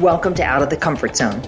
[0.00, 1.42] Welcome to Out of the Comfort Zone.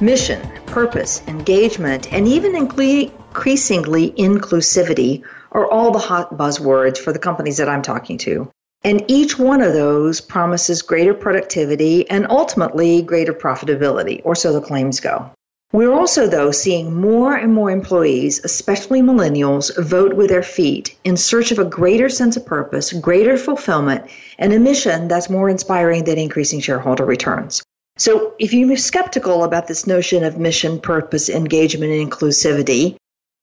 [0.00, 7.58] Mission, purpose, engagement, and even increasingly inclusivity are all the hot buzzwords for the companies
[7.58, 8.50] that I'm talking to.
[8.82, 14.62] And each one of those promises greater productivity and ultimately greater profitability, or so the
[14.62, 15.30] claims go.
[15.70, 21.18] We're also, though, seeing more and more employees, especially millennials, vote with their feet in
[21.18, 24.06] search of a greater sense of purpose, greater fulfillment,
[24.38, 27.62] and a mission that's more inspiring than increasing shareholder returns.
[27.98, 32.96] So if you're skeptical about this notion of mission, purpose, engagement, and inclusivity,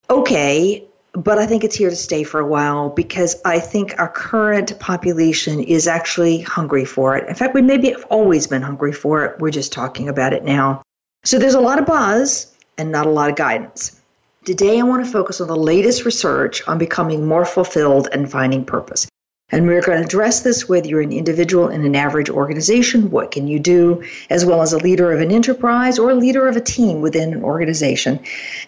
[0.08, 4.08] okay, but I think it's here to stay for a while because I think our
[4.08, 7.28] current population is actually hungry for it.
[7.28, 9.40] In fact, we maybe have always been hungry for it.
[9.40, 10.82] We're just talking about it now.
[11.24, 14.00] So there's a lot of buzz and not a lot of guidance.
[14.44, 18.64] Today, I want to focus on the latest research on becoming more fulfilled and finding
[18.64, 19.06] purpose.
[19.52, 23.30] And we're going to address this whether you're an individual in an average organization, what
[23.30, 26.56] can you do, as well as a leader of an enterprise or a leader of
[26.56, 28.20] a team within an organization.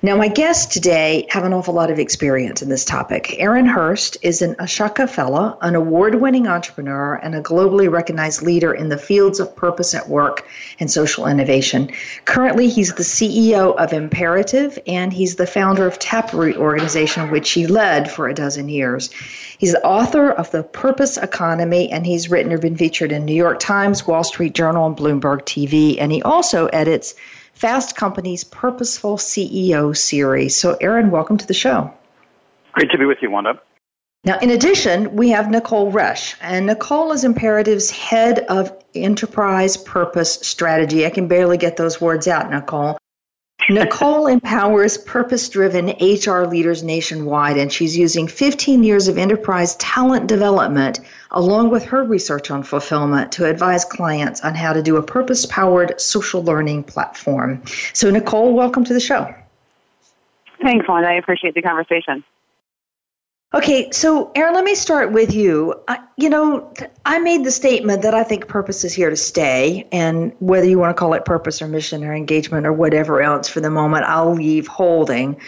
[0.02, 3.36] Now, my guests today have an awful lot of experience in this topic.
[3.38, 8.74] Aaron Hurst is an Ashoka Fellow, an award winning entrepreneur, and a globally recognized leader
[8.74, 10.46] in the fields of purpose at work
[10.80, 11.90] and social innovation.
[12.24, 17.66] Currently, he's the CEO of Imperative and he's the founder of Taproot organization, which he
[17.66, 19.10] led for a dozen years.
[19.58, 23.34] He's the author of The Purpose Economy, and he's written or been featured in New
[23.34, 25.96] York Times, Wall Street Journal, and Bloomberg TV.
[26.00, 27.14] And he also edits
[27.54, 30.56] Fast Company's Purposeful CEO series.
[30.56, 31.92] So, Aaron, welcome to the show.
[32.72, 33.60] Great to be with you, Wanda.
[34.24, 40.34] Now, in addition, we have Nicole Resch, and Nicole is Imperative's head of enterprise purpose
[40.42, 41.04] strategy.
[41.04, 42.98] I can barely get those words out, Nicole.
[43.70, 50.26] Nicole empowers purpose driven HR leaders nationwide, and she's using 15 years of enterprise talent
[50.26, 51.00] development
[51.30, 55.46] along with her research on fulfillment to advise clients on how to do a purpose
[55.46, 57.62] powered social learning platform.
[57.92, 59.32] So, Nicole, welcome to the show.
[60.60, 61.08] Thanks, Wanda.
[61.08, 62.24] I appreciate the conversation.
[63.54, 65.74] Okay, so Aaron, let me start with you.
[65.86, 66.72] I, you know,
[67.04, 70.78] I made the statement that I think purpose is here to stay, and whether you
[70.78, 74.06] want to call it purpose or mission or engagement or whatever else for the moment,
[74.06, 75.38] I'll leave holding.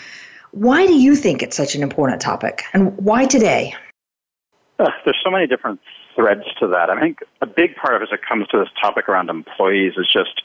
[0.50, 3.74] Why do you think it's such an important topic, and why today?
[4.78, 5.80] Uh, there's so many different
[6.14, 6.90] threads to that.
[6.90, 9.94] I think a big part of it as it comes to this topic around employees
[9.96, 10.42] is just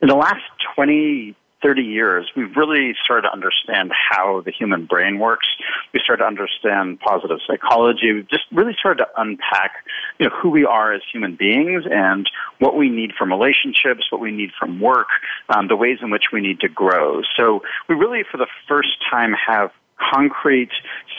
[0.00, 0.42] in the last
[0.76, 5.46] 20 30 years, we've really started to understand how the human brain works.
[5.92, 8.12] We started to understand positive psychology.
[8.12, 9.72] We've just really started to unpack,
[10.18, 12.28] you know, who we are as human beings and
[12.58, 15.08] what we need from relationships, what we need from work,
[15.48, 17.22] um, the ways in which we need to grow.
[17.36, 19.70] So we really, for the first time, have
[20.12, 20.70] concrete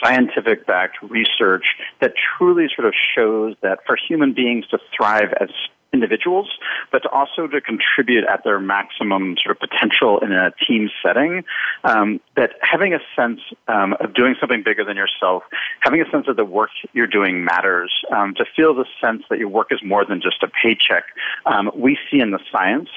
[0.02, 1.64] scientific backed research
[2.00, 5.50] that truly sort of shows that for human beings to thrive as
[5.92, 6.48] individuals,
[6.90, 11.44] but also to contribute at their maximum sort of potential in a team setting.
[11.84, 15.42] Um, that having a sense um, of doing something bigger than yourself,
[15.80, 19.38] having a sense that the work you're doing matters, um, to feel the sense that
[19.38, 21.04] your work is more than just a paycheck,
[21.46, 22.88] um, we see in the science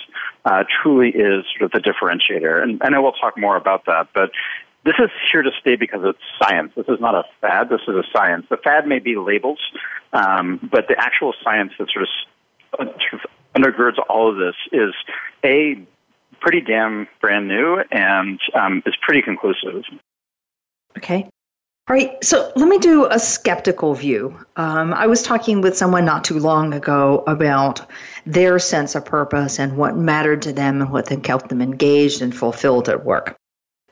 [0.46, 2.62] uh, truly is sort of the differentiator.
[2.64, 4.32] And I we'll talk more about that, but
[4.86, 6.72] this is here to stay because it's science.
[6.76, 7.70] This is not a fad.
[7.70, 8.46] This is a science.
[8.50, 9.60] The fad may be labels,
[10.14, 12.10] um, but the actual science that sort of
[13.56, 14.94] undergirds all of this is
[15.44, 15.76] a
[16.40, 19.84] pretty damn brand new and um, is pretty conclusive.
[20.98, 21.28] Okay.
[21.88, 24.36] All right, so let me do a skeptical view.
[24.56, 27.86] Um, I was talking with someone not too long ago about
[28.26, 32.36] their sense of purpose and what mattered to them and what kept them engaged and
[32.36, 33.38] fulfilled at work.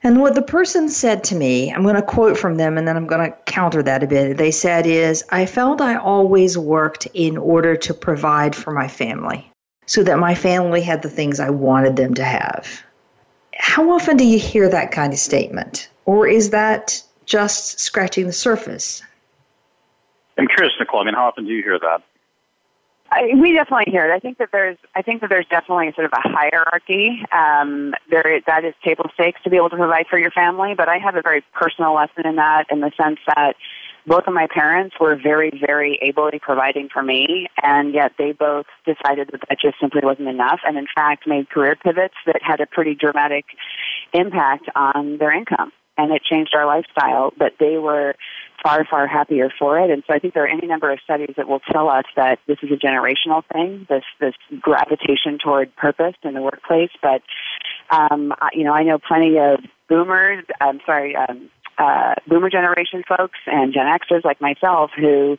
[0.06, 2.98] And what the person said to me, I'm going to quote from them and then
[2.98, 4.38] I'm going to counter that a bit.
[4.38, 9.50] They said is, I felt I always worked in order to provide for my family
[9.86, 12.84] so that my family had the things I wanted them to have.
[13.54, 15.90] How often do you hear that kind of statement?
[16.06, 19.02] Or is that just scratching the surface?
[20.38, 21.02] I'm curious, Nicole.
[21.02, 22.02] I mean, how often do you hear that?
[23.14, 24.12] I, we definitely hear it.
[24.14, 27.24] I think that there's, I think that there's definitely sort of a hierarchy.
[27.32, 30.74] Um, there, that is table stakes to be able to provide for your family.
[30.76, 33.54] But I have a very personal lesson in that, in the sense that
[34.08, 38.66] both of my parents were very, very ably providing for me, and yet they both
[38.86, 42.60] decided that that just simply wasn't enough, and in fact made career pivots that had
[42.60, 43.46] a pretty dramatic
[44.12, 45.72] impact on their income.
[45.98, 48.16] And it changed our lifestyle, but they were
[48.64, 49.92] far, far happier for it.
[49.92, 52.40] And so I think there are any number of studies that will tell us that
[52.48, 56.92] this is a generational thing, this, this gravitation toward purpose in the workplace.
[57.02, 57.22] But,
[57.92, 63.40] um, you know, I know plenty of boomers, I'm sorry, um, uh, boomer generation folks
[63.48, 65.38] and Gen Xers like myself who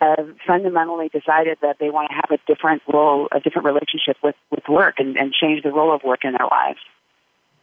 [0.00, 4.36] have fundamentally decided that they want to have a different role, a different relationship with,
[4.50, 6.78] with work and, and change the role of work in their lives.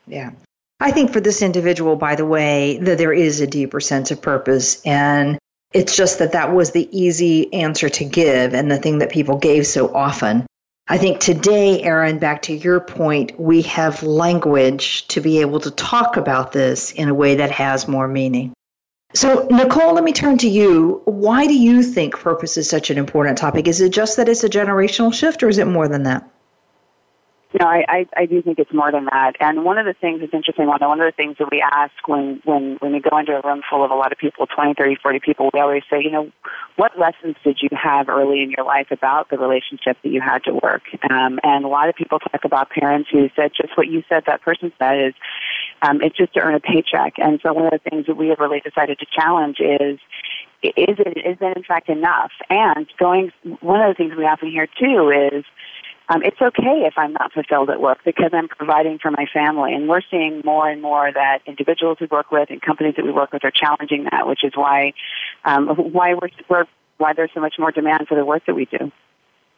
[0.06, 0.32] Yeah.
[0.80, 4.22] I think for this individual, by the way, that there is a deeper sense of
[4.22, 5.38] purpose and
[5.74, 9.38] it's just that that was the easy answer to give and the thing that people
[9.38, 10.46] gave so often.
[10.88, 15.70] I think today, Aaron, back to your point, we have language to be able to
[15.70, 18.54] talk about this in a way that has more meaning.
[19.14, 21.02] So, Nicole, let me turn to you.
[21.06, 23.68] Why do you think purpose is such an important topic?
[23.68, 26.28] Is it just that it's a generational shift, or is it more than that?
[27.58, 29.34] No, I, I, I do think it's more than that.
[29.40, 32.42] And one of the things that's interesting, one of the things that we ask when,
[32.46, 34.98] when, when we go into a room full of a lot of people, 20, 30,
[35.02, 36.32] 40 people, we always say, you know,
[36.76, 40.44] what lessons did you have early in your life about the relationship that you had
[40.44, 40.84] to work?
[41.10, 44.26] Um, and a lot of people talk about parents who said just what you said
[44.28, 45.14] that person said is,
[45.82, 47.14] um, it's just to earn a paycheck.
[47.18, 49.98] And so one of the things that we have really decided to challenge is,
[50.62, 52.32] is it, is it in fact enough?
[52.48, 53.32] And going,
[53.62, 55.46] one of the things we often hear too is,
[56.10, 59.74] um, it's okay if I'm not fulfilled at work because I'm providing for my family.
[59.74, 63.12] And we're seeing more and more that individuals we work with and companies that we
[63.12, 64.94] work with are challenging that, which is why
[65.46, 66.66] um, why we're,
[66.98, 68.92] why there's so much more demand for the work that we do.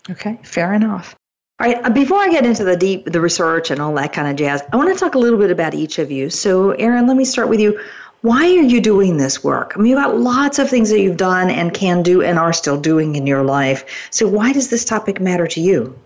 [0.10, 1.16] Okay, fair enough.
[1.60, 4.28] All right, uh, before I get into the deep the research and all that kind
[4.28, 6.30] of jazz, I want to talk a little bit about each of you.
[6.30, 7.80] So, Aaron, let me start with you.
[8.22, 9.74] Why are you doing this work?
[9.76, 12.54] I mean, you've got lots of things that you've done and can do and are
[12.54, 14.10] still doing in your life.
[14.10, 15.98] So, why does this topic matter to you?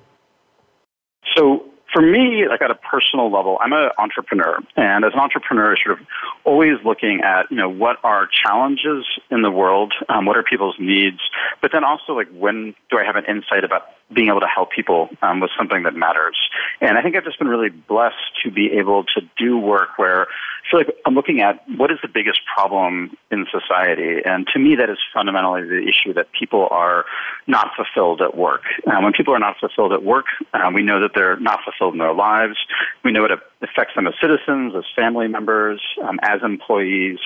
[1.35, 5.75] So for me, like at a personal level, I'm an entrepreneur, and as an entrepreneur,
[5.83, 6.05] sort of
[6.43, 10.75] always looking at you know what are challenges in the world, um, what are people's
[10.79, 11.19] needs,
[11.61, 14.71] but then also like when do I have an insight about being able to help
[14.71, 16.37] people um, with something that matters.
[16.79, 20.27] And I think I've just been really blessed to be able to do work where
[20.65, 24.21] I feel like I'm looking at what is the biggest problem in society.
[24.25, 27.05] And to me, that is fundamentally the issue that people are
[27.47, 28.61] not fulfilled at work.
[28.87, 31.93] Um, when people are not fulfilled at work, um, we know that they're not fulfilled
[31.93, 32.57] in their lives.
[33.03, 33.31] We know it
[33.61, 37.19] affects them as citizens, as family members, um, as employees.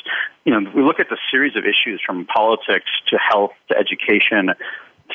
[0.45, 4.51] You know, we look at the series of issues from politics to health to education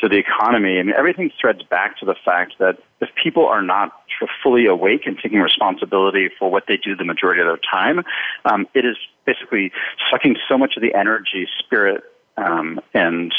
[0.01, 0.79] to the economy.
[0.79, 3.93] I mean, everything threads back to the fact that if people are not
[4.43, 8.05] fully awake and taking responsibility for what they do the majority of their time,
[8.45, 8.97] um, it is
[9.27, 9.73] basically
[10.11, 12.03] sucking so much of the energy, spirit,
[12.37, 13.33] um, and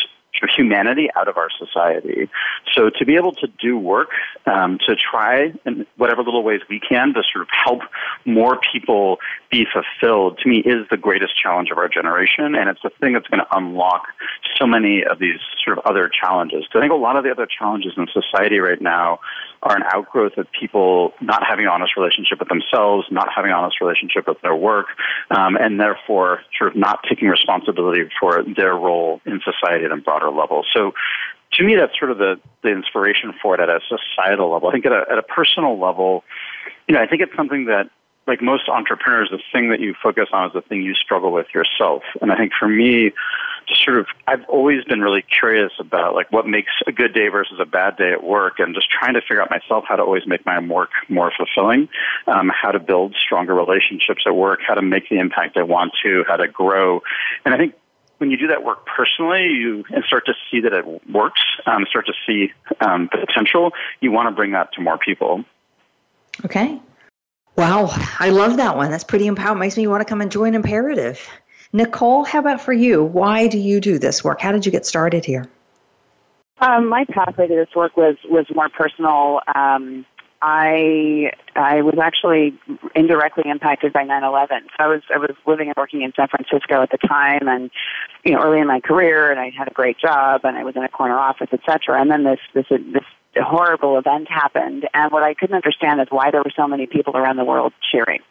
[0.55, 2.29] humanity out of our society.
[2.73, 4.09] So to be able to do work,
[4.45, 7.81] um, to try in whatever little ways we can to sort of help
[8.25, 9.19] more people
[9.51, 13.13] be fulfilled, to me is the greatest challenge of our generation, and it's the thing
[13.13, 14.03] that's going to unlock
[14.57, 16.65] so many of these sort of other challenges.
[16.73, 19.19] I think a lot of the other challenges in society right now
[19.63, 23.57] are an outgrowth of people not having an honest relationship with themselves, not having an
[23.57, 24.87] honest relationship with their work,
[25.31, 29.97] um, and therefore sort of not taking responsibility for their role in society and a
[30.25, 30.65] broader level.
[30.73, 30.93] So
[31.53, 34.69] to me, that's sort of the, the inspiration for it at a societal level.
[34.69, 36.23] I think at a, at a personal level,
[36.87, 37.89] you know, I think it's something that
[38.27, 41.45] like most entrepreneurs, the thing that you focus on is the thing you struggle with
[41.53, 42.01] yourself.
[42.21, 43.11] And I think for me,
[43.67, 47.27] just sort of, I've always been really curious about like what makes a good day
[47.29, 50.03] versus a bad day at work, and just trying to figure out myself how to
[50.03, 51.87] always make my work more fulfilling,
[52.27, 55.93] um, how to build stronger relationships at work, how to make the impact I want
[56.03, 57.01] to, how to grow.
[57.43, 57.75] And I think
[58.17, 61.85] when you do that work personally, you and start to see that it works, um,
[61.89, 63.71] start to see um, the potential.
[63.99, 65.43] You want to bring that to more people.
[66.43, 66.79] Okay,
[67.57, 67.87] Wow,
[68.19, 68.91] I love that one.
[68.91, 69.59] That's pretty empowering.
[69.59, 71.25] Makes me want to come and join Imperative.
[71.71, 73.03] Nicole, how about for you?
[73.03, 74.41] Why do you do this work?
[74.41, 75.47] How did you get started here?
[76.59, 79.39] Um, my pathway to this work was was more personal.
[79.53, 80.05] Um,
[80.47, 82.53] I I was actually
[82.93, 84.47] indirectly impacted by 9/11.
[84.61, 87.71] So I was I was living and working in San Francisco at the time, and
[88.23, 90.75] you know early in my career, and I had a great job, and I was
[90.75, 91.99] in a corner office, etc.
[91.99, 93.03] And then this this this
[93.37, 97.17] horrible event happened, and what I couldn't understand is why there were so many people
[97.17, 98.21] around the world cheering.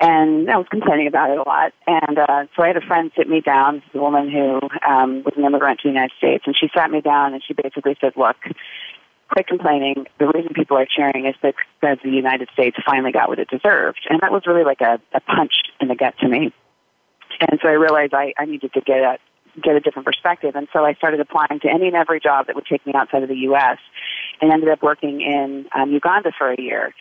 [0.00, 1.74] And I was complaining about it a lot.
[1.86, 4.58] And uh, so I had a friend sit me down, a woman who
[4.88, 7.52] um, was an immigrant to the United States, and she sat me down and she
[7.54, 8.36] basically said, "Look,
[9.30, 10.06] quit complaining.
[10.18, 14.06] The reason people are cheering is because the United States finally got what it deserved."
[14.08, 16.52] And that was really like a, a punch in the gut to me.
[17.40, 19.18] And so I realized I, I needed to get a,
[19.62, 20.54] get a different perspective.
[20.56, 23.22] And so I started applying to any and every job that would take me outside
[23.22, 23.78] of the U.S.
[24.40, 26.94] and ended up working in um, Uganda for a year.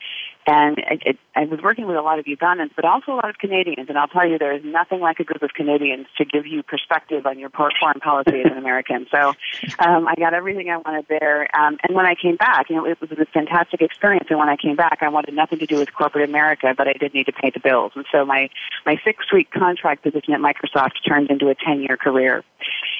[0.49, 3.29] And it, it, I was working with a lot of Ugandans, but also a lot
[3.29, 3.87] of Canadians.
[3.87, 6.63] And I'll tell you, there is nothing like a group of Canadians to give you
[6.63, 9.05] perspective on your foreign policy as an American.
[9.11, 9.33] So
[9.77, 11.55] um, I got everything I wanted there.
[11.55, 14.25] Um, and when I came back, you know, it was a fantastic experience.
[14.31, 16.93] And when I came back, I wanted nothing to do with corporate America, but I
[16.93, 17.91] did need to pay the bills.
[17.95, 18.49] And so my
[18.87, 22.43] my six week contract position at Microsoft turned into a ten year career,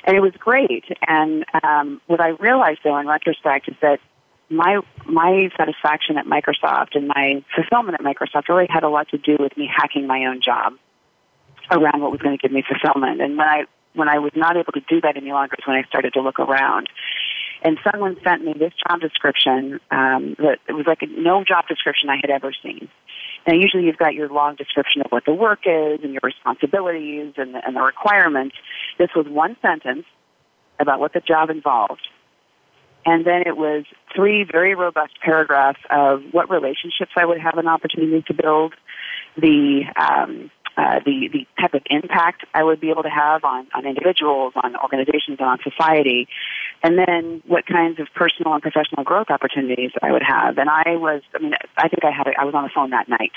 [0.06, 0.86] and it was great.
[1.08, 4.00] And um, what I realized, though, in retrospect, is that
[4.50, 9.18] my my satisfaction at Microsoft and my fulfillment at Microsoft really had a lot to
[9.18, 10.74] do with me hacking my own job
[11.72, 13.22] around what was going to give me fulfillment.
[13.22, 13.64] And when I
[13.94, 16.22] when I was not able to do that any longer is when I started to
[16.22, 16.90] look around.
[17.62, 21.68] And someone sent me this job description um, that it was like a, no job
[21.68, 22.88] description I had ever seen.
[23.46, 27.34] Now, usually you've got your long description of what the work is and your responsibilities
[27.36, 28.56] and the, and the requirements.
[28.98, 30.06] This was one sentence
[30.80, 32.08] about what the job involved
[33.06, 37.68] and then it was three very robust paragraphs of what relationships I would have an
[37.68, 38.74] opportunity to build,
[39.38, 43.68] the um, uh, the the type of impact I would be able to have on
[43.74, 46.28] on individuals, on organizations, and on society,
[46.84, 50.58] and then what kinds of personal and professional growth opportunities I would have.
[50.58, 52.92] And I was, I mean, I think I had, a, I was on the phone
[52.92, 53.34] that night,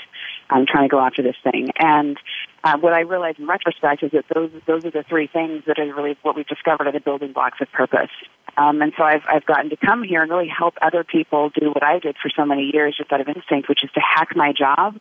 [0.49, 1.69] um, trying to go after this thing.
[1.77, 2.17] And
[2.63, 5.79] uh, what I realized in retrospect is that those those are the three things that
[5.79, 8.11] are really what we've discovered are the building blocks of purpose.
[8.55, 11.69] Um, and so I've I've gotten to come here and really help other people do
[11.69, 14.29] what I did for so many years, just out of instinct, which is to hack
[14.35, 14.97] my job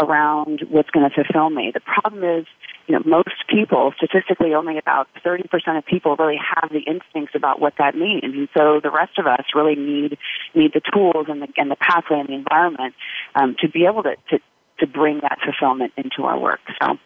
[0.00, 1.70] around what's going to fulfill me.
[1.72, 2.46] The problem is
[2.88, 5.44] you know, most people, statistically, only about 30%
[5.76, 8.22] of people really have the instincts about what that means.
[8.24, 10.16] And so the rest of us really need,
[10.54, 12.94] need the tools and the, and the pathway and the environment,
[13.34, 14.38] um, to be able to, to,
[14.78, 16.60] to bring that fulfillment into our work.
[16.80, 16.98] So,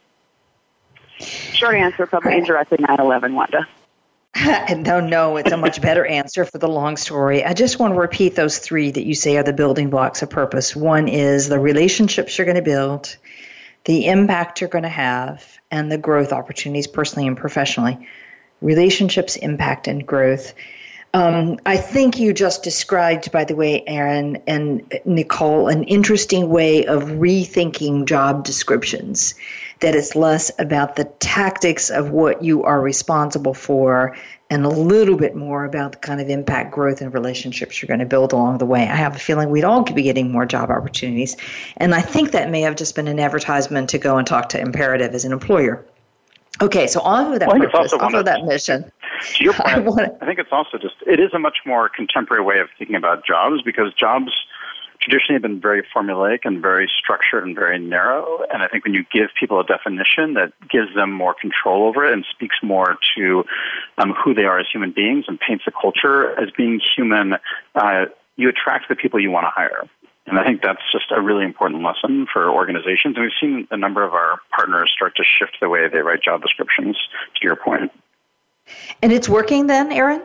[1.19, 3.67] short answer, probably indirectly 9-11, Wanda.
[4.77, 7.45] no, no, it's a much better answer for the long story.
[7.45, 10.31] I just want to repeat those three that you say are the building blocks of
[10.31, 10.75] purpose.
[10.75, 13.17] One is the relationships you're going to build,
[13.85, 18.09] the impact you're going to have, and the growth opportunities personally and professionally.
[18.63, 20.55] Relationships, impact, and growth.
[21.15, 26.87] Um, I think you just described, by the way, Aaron and Nicole, an interesting way
[26.87, 29.35] of rethinking job descriptions.
[29.81, 34.17] That it's less about the tactics of what you are responsible for
[34.49, 38.01] and a little bit more about the kind of impact, growth, and relationships you're going
[38.01, 38.83] to build along the way.
[38.83, 41.37] I have a feeling we'd all be getting more job opportunities.
[41.77, 44.61] And I think that may have just been an advertisement to go and talk to
[44.61, 45.85] Imperative as an employer.
[46.61, 48.93] Okay, so off of that well, purpose, off of that mission.
[49.35, 51.89] To your point, I, wanna, I think it's also just, it is a much more
[51.89, 54.33] contemporary way of thinking about jobs because jobs
[55.03, 58.41] traditionally have been very formulaic and very structured and very narrow.
[58.53, 62.05] And I think when you give people a definition that gives them more control over
[62.05, 63.45] it and speaks more to
[63.99, 67.35] um, who they are as human beings and paints the culture as being human,
[67.75, 68.05] uh,
[68.37, 69.89] you attract the people you want to hire.
[70.27, 73.17] And I think that's just a really important lesson for organizations.
[73.17, 76.23] And we've seen a number of our partners start to shift the way they write
[76.23, 76.97] job descriptions,
[77.35, 77.91] to your point.
[79.03, 80.23] And it's working then, Aaron?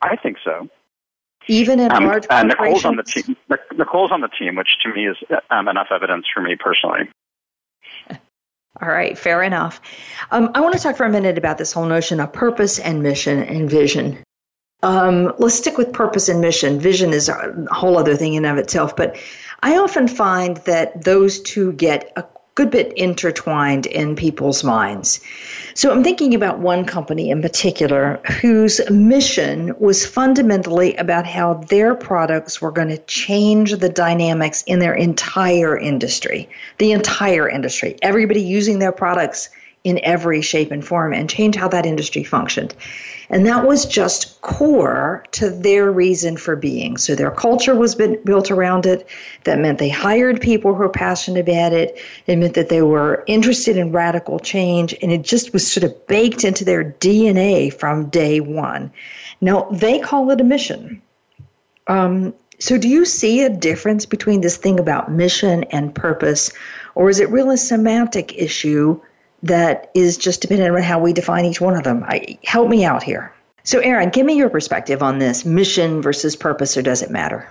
[0.00, 0.68] I think so.
[1.48, 3.36] Even in um, large uh, Nicole's on the team.
[3.76, 5.16] Nicole's on the team, which to me is
[5.50, 7.10] um, enough evidence for me personally.
[8.80, 9.80] All right, fair enough.
[10.30, 13.02] Um, I want to talk for a minute about this whole notion of purpose and
[13.02, 14.22] mission and vision.
[14.82, 16.80] Um, let's stick with purpose and mission.
[16.80, 19.16] Vision is a whole other thing in of itself, but
[19.62, 25.20] I often find that those two get a good bit intertwined in people's minds.
[25.74, 31.94] So I'm thinking about one company in particular whose mission was fundamentally about how their
[31.94, 36.50] products were going to change the dynamics in their entire industry.
[36.76, 37.96] The entire industry.
[38.02, 39.48] Everybody using their products
[39.84, 42.74] in every shape and form and change how that industry functioned.
[43.32, 46.98] And that was just core to their reason for being.
[46.98, 49.08] So their culture was built around it.
[49.44, 51.98] That meant they hired people who were passionate about it.
[52.26, 54.94] It meant that they were interested in radical change.
[55.00, 58.92] And it just was sort of baked into their DNA from day one.
[59.40, 61.00] Now, they call it a mission.
[61.86, 66.52] Um, so, do you see a difference between this thing about mission and purpose,
[66.94, 69.00] or is it really a semantic issue
[69.42, 72.04] that is just dependent on how we define each one of them.
[72.06, 73.32] I, help me out here.
[73.64, 77.48] So, Aaron, give me your perspective on this mission versus purpose, or does it matter?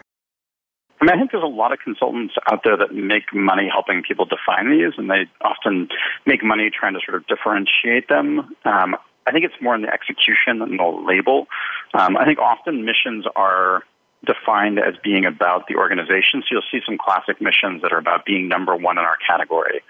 [0.99, 4.03] I mean, I think there's a lot of consultants out there that make money helping
[4.03, 5.89] people define these, and they often
[6.25, 8.55] make money trying to sort of differentiate them.
[8.65, 8.95] Um,
[9.25, 11.47] I think it's more in the execution than the label.
[11.93, 13.83] Um, I think often missions are
[14.25, 16.41] defined as being about the organization.
[16.41, 19.81] So you'll see some classic missions that are about being number one in our category.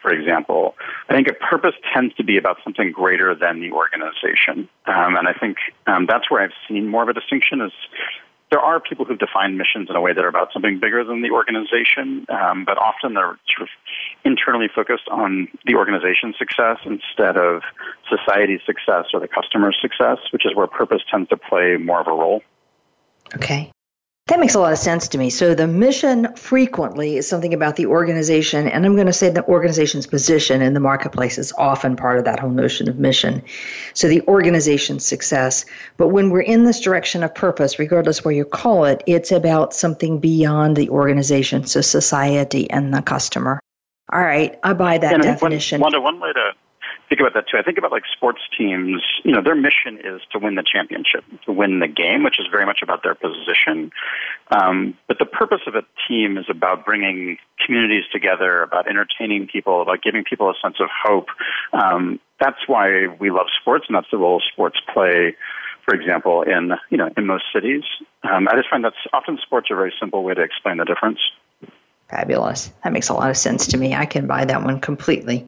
[0.00, 0.74] For example,
[1.08, 4.68] I think a purpose tends to be about something greater than the organization.
[4.86, 7.72] Um, and I think um, that's where I've seen more of a distinction is
[8.50, 11.20] there are people who define missions in a way that are about something bigger than
[11.22, 13.68] the organization, um, but often they're sort of
[14.24, 17.62] internally focused on the organization's success instead of
[18.08, 22.06] society's success or the customer's success, which is where purpose tends to play more of
[22.06, 22.42] a role.
[23.34, 23.70] Okay.
[24.28, 25.30] That makes a lot of sense to me.
[25.30, 29.42] So the mission frequently is something about the organization, and I'm going to say the
[29.46, 33.42] organization's position in the marketplace is often part of that whole notion of mission.
[33.94, 35.64] So the organization's success.
[35.96, 39.72] But when we're in this direction of purpose, regardless where you call it, it's about
[39.72, 43.60] something beyond the organization, so society and the customer.
[44.12, 45.80] All right, I buy that definition.
[45.80, 46.52] One, one way to
[47.08, 47.58] think about that too.
[47.58, 51.24] I think about like sports teams, you know, their mission is to win the championship,
[51.46, 53.90] to win the game, which is very much about their position.
[54.50, 59.82] Um, but the purpose of a team is about bringing communities together, about entertaining people,
[59.82, 61.28] about giving people a sense of hope.
[61.72, 65.36] Um, that's why we love sports, and that's the role sports play
[65.84, 67.82] for example, in you know in most cities.
[68.22, 70.84] Um, I just find that often sports are a very simple way to explain the
[70.84, 71.18] difference.
[72.10, 72.70] Fabulous.
[72.84, 73.94] That makes a lot of sense to me.
[73.94, 75.46] I can buy that one completely.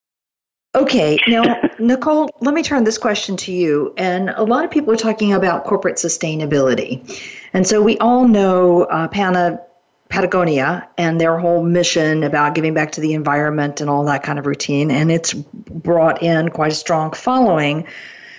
[0.81, 3.93] Okay, now, Nicole, let me turn this question to you.
[3.97, 7.21] And a lot of people are talking about corporate sustainability.
[7.53, 9.61] And so we all know uh, Pana,
[10.09, 14.39] Patagonia and their whole mission about giving back to the environment and all that kind
[14.39, 14.91] of routine.
[14.91, 17.87] And it's brought in quite a strong following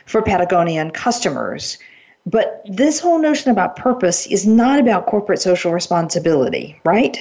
[0.06, 1.78] for Patagonian customers.
[2.26, 7.18] But this whole notion about purpose is not about corporate social responsibility, right?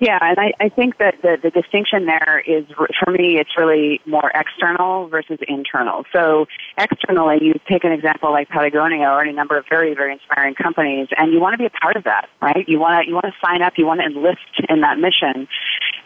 [0.00, 2.64] Yeah, and I, I think that the, the distinction there is,
[3.04, 6.04] for me, it's really more external versus internal.
[6.10, 6.46] So
[6.78, 11.08] externally, you take an example like Patagonia or any number of very, very inspiring companies,
[11.18, 12.66] and you want to be a part of that, right?
[12.66, 14.40] You want to, you want to sign up, you want to enlist
[14.70, 15.46] in that mission.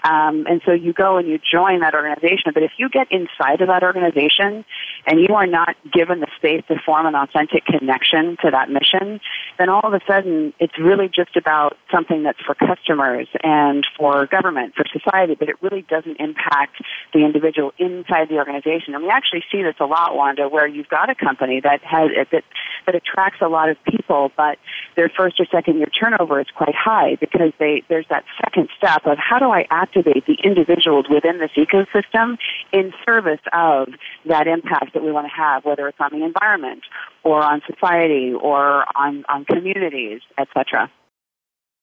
[0.05, 2.53] Um, and so you go and you join that organization.
[2.53, 4.65] But if you get inside of that organization
[5.07, 9.21] and you are not given the space to form an authentic connection to that mission,
[9.59, 14.27] then all of a sudden it's really just about something that's for customers and for
[14.27, 16.83] government, for society, but it really doesn't impact
[17.15, 18.95] the individual inside the organization.
[18.95, 22.11] And we actually see this a lot, Wanda, where you've got a company that has
[22.31, 22.45] that
[22.87, 24.59] that attracts a lot of people, but
[24.97, 29.07] their first or second year turnover is quite high because they there's that second step
[29.07, 32.39] of how do I activate the individuals within this ecosystem
[32.73, 33.89] in service of
[34.27, 36.83] that impact that we want to have, whether it's on the environment
[37.23, 40.91] or on society or on, on communities, etc.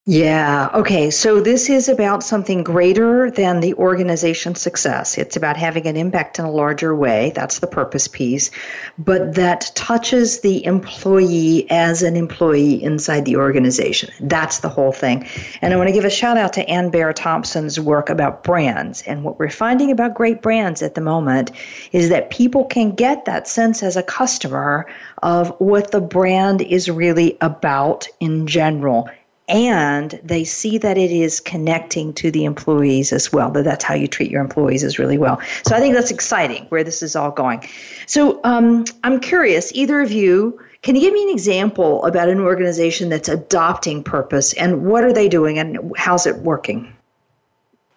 [0.07, 0.69] Yeah.
[0.73, 1.11] Okay.
[1.11, 5.19] So this is about something greater than the organization's success.
[5.19, 7.31] It's about having an impact in a larger way.
[7.35, 8.49] That's the purpose piece.
[8.97, 14.11] But that touches the employee as an employee inside the organization.
[14.19, 15.27] That's the whole thing.
[15.61, 19.03] And I want to give a shout out to Anne Bahr Thompson's work about brands.
[19.03, 21.51] And what we're finding about great brands at the moment
[21.91, 24.87] is that people can get that sense as a customer
[25.21, 29.07] of what the brand is really about in general
[29.51, 33.93] and they see that it is connecting to the employees as well that that's how
[33.93, 35.41] you treat your employees is really well.
[35.65, 37.67] So i think that's exciting where this is all going.
[38.07, 42.39] So um, i'm curious either of you can you give me an example about an
[42.39, 46.91] organization that's adopting purpose and what are they doing and how's it working?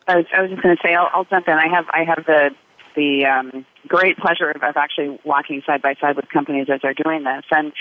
[0.07, 1.55] I was, I was just going to say I'll, I'll jump in.
[1.55, 2.51] I have i have the
[2.95, 6.95] the um, great pleasure of, of actually walking side by side with companies as they're
[6.95, 7.45] doing this.
[7.51, 7.73] And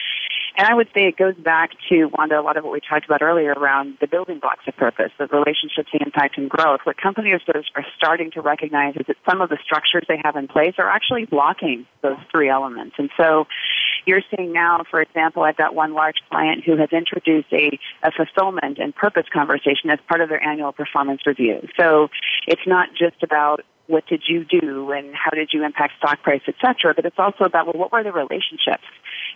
[0.55, 3.05] and I would say it goes back to, Wanda, a lot of what we talked
[3.05, 6.81] about earlier around the building blocks of purpose, the relationships, the impact, and growth.
[6.83, 10.47] What companies are starting to recognize is that some of the structures they have in
[10.47, 12.95] place are actually blocking those three elements.
[12.99, 13.47] And so
[14.05, 18.11] you're seeing now, for example, I've got one large client who has introduced a, a
[18.11, 21.67] fulfillment and purpose conversation as part of their annual performance review.
[21.79, 22.09] So
[22.47, 26.41] it's not just about what did you do and how did you impact stock price,
[26.47, 28.83] et cetera, but it's also about, well, what were the relationships?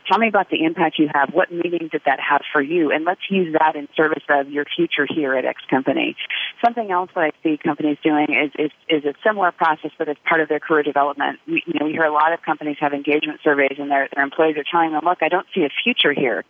[0.08, 1.34] Tell me about the impact you have.
[1.34, 2.92] What meaning did that have for you?
[2.92, 6.16] And let's use that in service of your future here at X company.
[6.64, 10.20] Something else that I see companies doing is, is, is a similar process, but it's
[10.28, 11.40] part of their career development.
[11.46, 14.24] We, you know, we hear a lot of companies have engagement surveys and their, their
[14.24, 16.46] employees are telling them, look, I don't see a future here.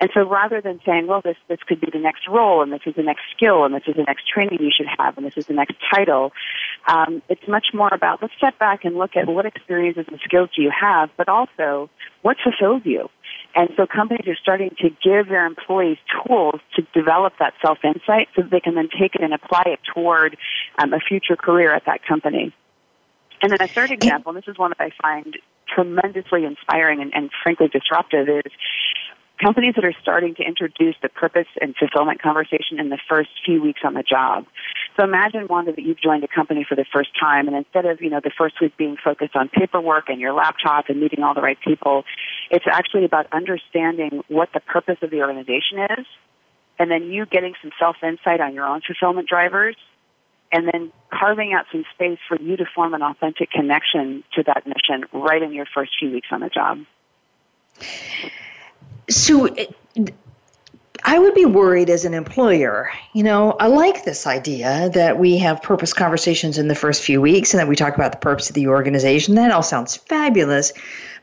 [0.00, 2.80] And so rather than saying, well, this, this could be the next role and this
[2.86, 5.36] is the next skill and this is the next training you should have and this
[5.36, 6.32] is the next title,
[6.86, 10.50] um, it's much more about let's step back and look at what experiences and skills
[10.54, 11.90] do you have, but also
[12.22, 13.08] what fulfills you.
[13.54, 18.42] And so companies are starting to give their employees tools to develop that self-insight so
[18.42, 20.36] that they can then take it and apply it toward
[20.78, 22.54] um, a future career at that company.
[23.42, 25.36] And then a third example, and this is one that I find
[25.68, 28.52] tremendously inspiring and, and frankly disruptive, is
[29.42, 33.60] companies that are starting to introduce the purpose and fulfillment conversation in the first few
[33.60, 34.46] weeks on the job.
[34.96, 38.00] So imagine, Wanda, that you've joined a company for the first time, and instead of,
[38.00, 41.34] you know, the first week being focused on paperwork and your laptop and meeting all
[41.34, 42.04] the right people,
[42.50, 46.06] it's actually about understanding what the purpose of the organization is,
[46.78, 49.76] and then you getting some self-insight on your own fulfillment drivers,
[50.52, 54.66] and then carving out some space for you to form an authentic connection to that
[54.66, 56.78] mission right in your first few weeks on the job.
[59.12, 59.48] So,
[61.04, 62.90] I would be worried as an employer.
[63.12, 67.20] You know, I like this idea that we have purpose conversations in the first few
[67.20, 69.34] weeks and that we talk about the purpose of the organization.
[69.34, 70.72] That all sounds fabulous.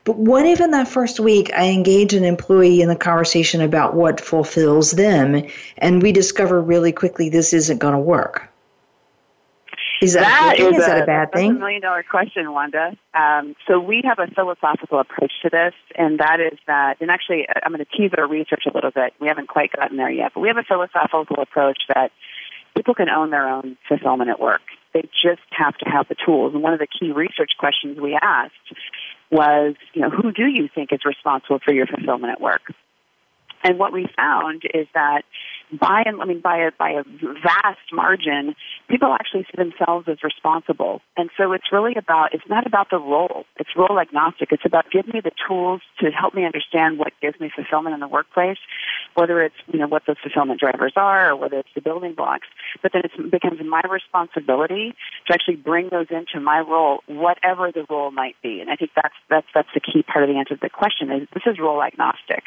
[0.04, 3.94] But what if in that first week I engage an employee in the conversation about
[3.94, 5.46] what fulfills them
[5.78, 8.49] and we discover really quickly this isn't going to work?
[10.00, 11.48] Is that, that, is, is, that a bad thing?
[11.48, 12.96] That's a million dollar question, Wanda.
[13.12, 17.46] Um, so we have a philosophical approach to this, and that is that, and actually
[17.62, 19.12] I'm going to tease our research a little bit.
[19.20, 22.12] We haven't quite gotten there yet, but we have a philosophical approach that
[22.74, 24.62] people can own their own fulfillment at work.
[24.94, 26.54] They just have to have the tools.
[26.54, 28.54] And one of the key research questions we asked
[29.30, 32.72] was, you know, who do you think is responsible for your fulfillment at work?
[33.62, 35.22] And what we found is that
[35.78, 37.04] by and I mean by a by a
[37.42, 38.54] vast margin,
[38.88, 41.00] people actually see themselves as responsible.
[41.16, 43.44] And so it's really about it's not about the role.
[43.56, 44.52] It's role agnostic.
[44.52, 48.00] It's about giving me the tools to help me understand what gives me fulfillment in
[48.00, 48.58] the workplace,
[49.14, 52.46] whether it's you know what those fulfillment drivers are or whether it's the building blocks.
[52.82, 54.94] But then it becomes my responsibility
[55.26, 58.60] to actually bring those into my role, whatever the role might be.
[58.60, 61.10] And I think that's that's that's the key part of the answer to the question
[61.10, 62.44] is this is role agnostic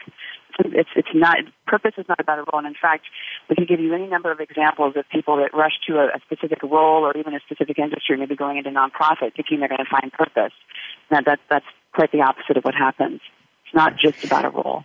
[0.59, 1.37] it's it's not
[1.67, 2.59] purpose is not about a role.
[2.59, 3.05] And in fact,
[3.49, 6.19] we can give you any number of examples of people that rush to a, a
[6.25, 9.89] specific role or even a specific industry, maybe going into nonprofit, thinking they're going to
[9.89, 10.53] find purpose.
[11.11, 13.21] Now that that's quite the opposite of what happens.
[13.65, 14.83] It's not just about a role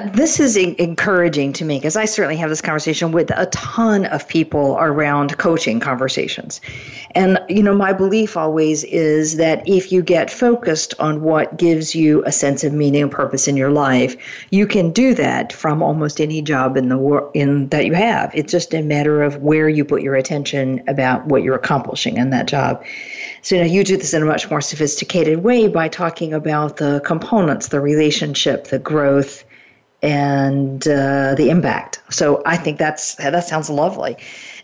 [0.00, 4.28] this is encouraging to me because I certainly have this conversation with a ton of
[4.28, 6.60] people around coaching conversations.
[7.14, 11.94] And, you know, my belief always is that if you get focused on what gives
[11.94, 14.16] you a sense of meaning and purpose in your life,
[14.50, 18.30] you can do that from almost any job in the world in that you have.
[18.34, 22.30] It's just a matter of where you put your attention about what you're accomplishing in
[22.30, 22.84] that job.
[23.42, 26.78] So, you know, you do this in a much more sophisticated way by talking about
[26.78, 29.44] the components, the relationship, the growth,
[30.02, 32.02] and uh, the impact.
[32.10, 34.16] So I think that's that sounds lovely.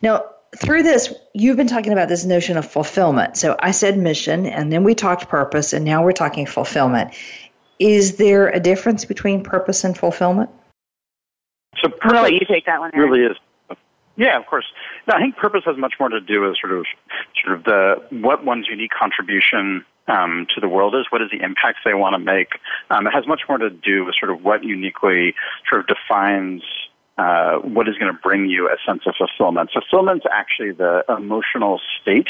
[0.03, 3.37] Now, through this, you've been talking about this notion of fulfillment.
[3.37, 7.15] So I said mission, and then we talked purpose, and now we're talking fulfillment.
[7.79, 10.51] Is there a difference between purpose and fulfillment?
[11.83, 12.91] So purpose you take that one.
[12.95, 13.37] Really is.
[14.17, 14.67] Yeah, of course.
[15.09, 16.85] No, I think purpose has much more to do with sort of,
[17.43, 21.43] sort of the what one's unique contribution um, to the world is, what is the
[21.43, 22.61] impact they want to make.
[22.91, 25.35] Um, it has much more to do with sort of what uniquely
[25.69, 26.63] sort of defines
[27.23, 29.71] uh, what is going to bring you a sense of fulfillment.
[29.73, 32.27] Fulfillment's actually the emotional state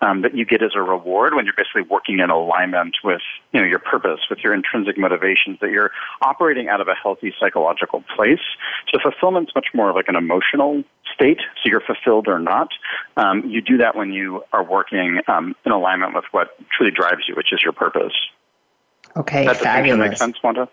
[0.00, 3.20] um, that you get as a reward when you're basically working in alignment with
[3.52, 5.90] you know your purpose, with your intrinsic motivations, that you're
[6.22, 8.44] operating out of a healthy psychological place.
[8.92, 11.40] So fulfillment's much more of like an emotional state.
[11.60, 12.68] So you're fulfilled or not.
[13.16, 17.22] Um, you do that when you are working um, in alignment with what truly drives
[17.26, 18.14] you, which is your purpose.
[19.16, 20.10] Okay, that fabulous.
[20.10, 20.68] Make sense, Wanda?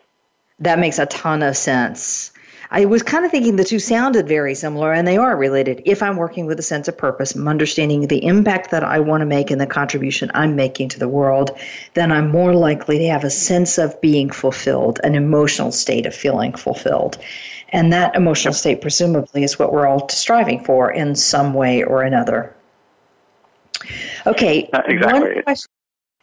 [0.60, 2.32] That makes a ton of sense.
[2.70, 5.84] I was kind of thinking the two sounded very similar, and they are related.
[5.86, 9.22] If I'm working with a sense of purpose, I'm understanding the impact that I want
[9.22, 11.58] to make and the contribution I'm making to the world,
[11.94, 16.16] then I'm more likely to have a sense of being fulfilled, an emotional state of
[16.16, 17.18] feeling fulfilled.
[17.70, 22.04] And that emotional state, presumably, is what we're all striving for in some way or
[22.04, 22.56] another.
[24.26, 25.34] Okay, uh, exactly.
[25.34, 25.72] one question.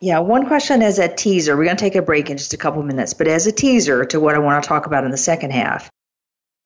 [0.01, 1.57] Yeah, one question as a teaser.
[1.57, 4.05] We're going to take a break in just a couple minutes, but as a teaser
[4.07, 5.91] to what I want to talk about in the second half.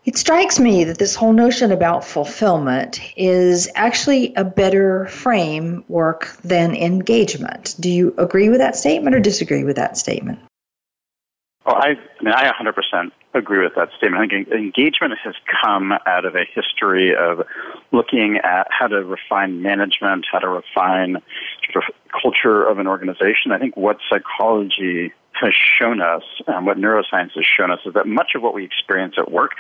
[0.07, 6.77] It strikes me that this whole notion about fulfillment is actually a better framework than
[6.77, 7.75] engagement.
[7.81, 10.39] Do you agree with that statement or disagree with that statement?
[11.67, 14.23] Well, I, I mean, I 100% agree with that statement.
[14.23, 17.45] I think engagement has come out of a history of
[17.91, 21.21] looking at how to refine management, how to refine
[21.73, 23.51] sort of culture of an organization.
[23.51, 28.07] I think what psychology has shown us, um, what neuroscience has shown us, is that
[28.07, 29.53] much of what we experience at work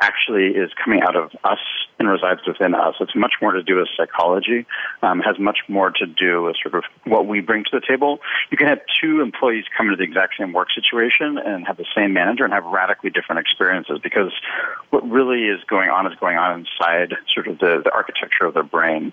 [0.00, 1.58] actually is coming out of us
[1.98, 2.94] and resides within us.
[3.00, 4.66] It's much more to do with psychology,
[5.02, 8.20] um, has much more to do with sort of what we bring to the table.
[8.50, 11.86] You can have two employees come into the exact same work situation and have the
[11.94, 14.32] same manager and have radically different experiences because
[14.90, 18.54] what really is going on is going on inside sort of the, the architecture of
[18.54, 19.12] their brain.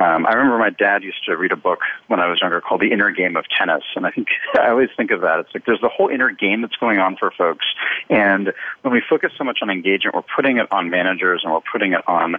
[0.00, 2.80] Um, I remember my dad used to read a book when I was younger called
[2.80, 5.40] The Inner Game of Tennis, and I think I always think of that.
[5.40, 7.66] It's there's the whole inner game that's going on for folks,
[8.10, 11.60] and when we focus so much on engagement, we're putting it on managers and we're
[11.72, 12.36] putting it on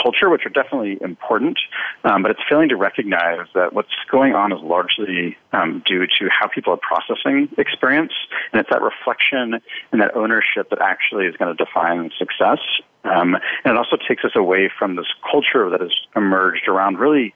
[0.00, 1.58] culture, which are definitely important,
[2.04, 6.28] um, but it's failing to recognize that what's going on is largely um, due to
[6.30, 8.12] how people are processing experience,
[8.52, 9.60] and it's that reflection
[9.92, 12.58] and that ownership that actually is going to define success.
[13.04, 17.32] Um, and it also takes us away from this culture that has emerged around really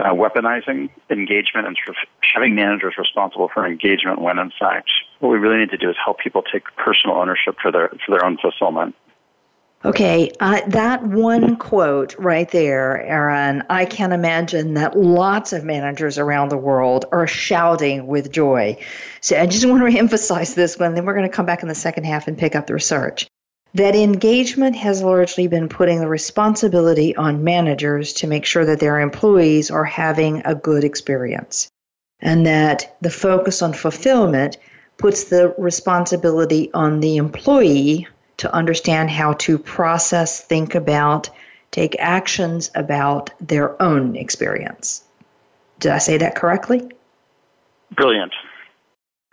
[0.00, 5.30] uh, weaponizing engagement and sort of having managers responsible for engagement when in fact what
[5.30, 8.24] we really need to do is help people take personal ownership for their for their
[8.24, 8.94] own fulfillment.
[9.82, 16.18] Okay, uh, that one quote right there, Aaron, I can imagine that lots of managers
[16.18, 18.76] around the world are shouting with joy.
[19.22, 21.68] So I just want to emphasize this one, then we're going to come back in
[21.68, 23.26] the second half and pick up the research.
[23.74, 29.00] That engagement has largely been putting the responsibility on managers to make sure that their
[29.00, 31.70] employees are having a good experience.
[32.20, 34.58] And that the focus on fulfillment
[34.98, 41.30] puts the responsibility on the employee to understand how to process, think about,
[41.70, 45.02] take actions about their own experience.
[45.78, 46.90] Did I say that correctly?
[47.92, 48.32] Brilliant.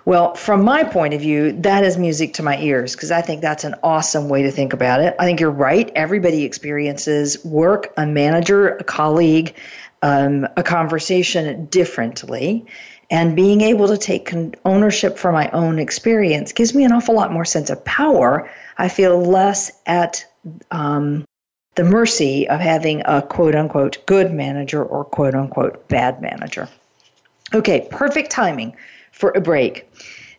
[0.08, 3.42] Well, from my point of view, that is music to my ears because I think
[3.42, 5.14] that's an awesome way to think about it.
[5.20, 5.92] I think you're right.
[5.96, 9.56] Everybody experiences work, a manager, a colleague,
[10.02, 12.68] um, a conversation differently.
[13.12, 17.34] And being able to take ownership for my own experience gives me an awful lot
[17.34, 18.50] more sense of power.
[18.78, 20.26] I feel less at
[20.72, 21.26] um,
[21.76, 26.70] the mercy of having a quote unquote good manager or quote unquote bad manager.
[27.54, 28.78] Okay, perfect timing
[29.18, 29.90] for a break.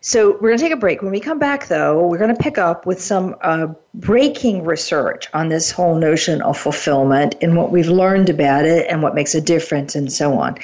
[0.01, 1.01] So we're going to take a break.
[1.01, 5.27] When we come back, though, we're going to pick up with some uh, breaking research
[5.33, 9.35] on this whole notion of fulfillment and what we've learned about it and what makes
[9.35, 10.57] a difference and so on.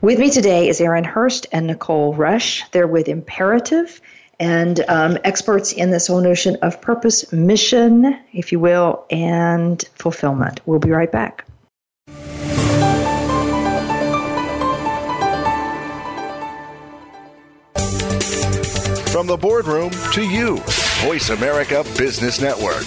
[0.00, 2.62] With me today is Aaron Hurst and Nicole Resch.
[2.70, 4.00] They're with Imperative
[4.40, 10.60] and um, experts in this whole notion of purpose, mission, if you will, and fulfillment.
[10.64, 11.47] We'll be right back.
[19.18, 20.58] From the boardroom to you,
[21.02, 22.84] Voice America Business Network.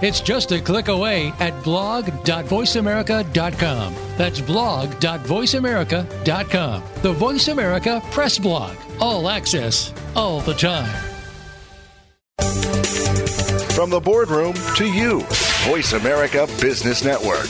[0.00, 3.94] It's just a click away at blog.voiceamerica.com.
[4.16, 6.82] That's blog.voiceamerica.com.
[7.02, 8.74] The Voice America Press Blog.
[9.00, 10.88] All access, all the time.
[13.74, 15.20] From the boardroom to you,
[15.66, 17.48] Voice America Business Network.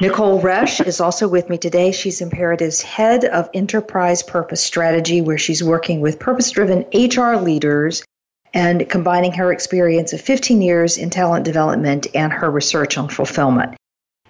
[0.00, 1.90] Nicole Resch is also with me today.
[1.90, 8.04] She's Imperative's head of enterprise purpose strategy, where she's working with purpose driven HR leaders
[8.54, 13.74] and combining her experience of 15 years in talent development and her research on fulfillment.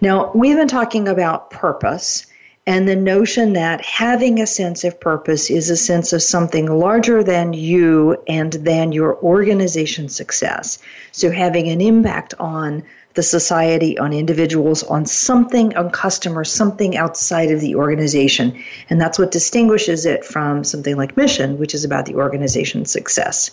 [0.01, 2.25] Now, we've been talking about purpose
[2.67, 7.23] and the notion that having a sense of purpose is a sense of something larger
[7.23, 10.77] than you and than your organization's success.
[11.13, 17.51] So having an impact on the society, on individuals, on something, on customers, something outside
[17.51, 18.61] of the organization.
[18.89, 23.49] And that's what distinguishes it from something like mission, which is about the organization's success.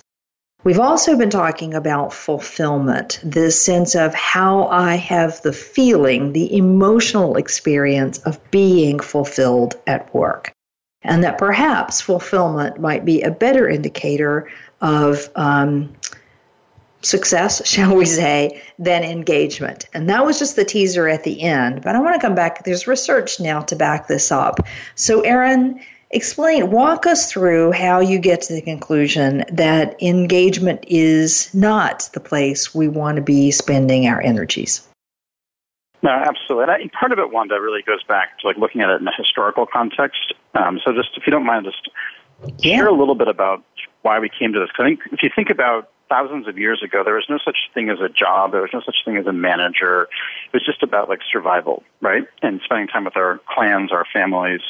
[0.64, 6.56] We've also been talking about fulfillment, the sense of how I have the feeling, the
[6.56, 10.54] emotional experience of being fulfilled at work.
[11.02, 14.50] And that perhaps fulfillment might be a better indicator
[14.80, 15.96] of um,
[17.02, 19.84] success, shall we say, than engagement.
[19.92, 21.82] And that was just the teaser at the end.
[21.82, 22.64] But I want to come back.
[22.64, 24.60] There's research now to back this up.
[24.94, 31.52] So, Aaron, explain, walk us through how you get to the conclusion that engagement is
[31.54, 34.86] not the place we want to be spending our energies.
[36.02, 36.82] No, absolutely.
[36.82, 39.16] And part of it, Wanda, really goes back to like looking at it in a
[39.16, 40.34] historical context.
[40.54, 41.88] Um, so, just if you don't mind, just
[42.58, 42.76] yeah.
[42.76, 43.62] share a little bit about
[44.02, 44.70] why we came to this.
[44.78, 47.88] I think if you think about thousands of years ago, there was no such thing
[47.90, 48.52] as a job.
[48.52, 50.02] There was no such thing as a manager.
[50.46, 52.24] It was just about like survival, right?
[52.42, 54.60] And spending time with our clans, our families.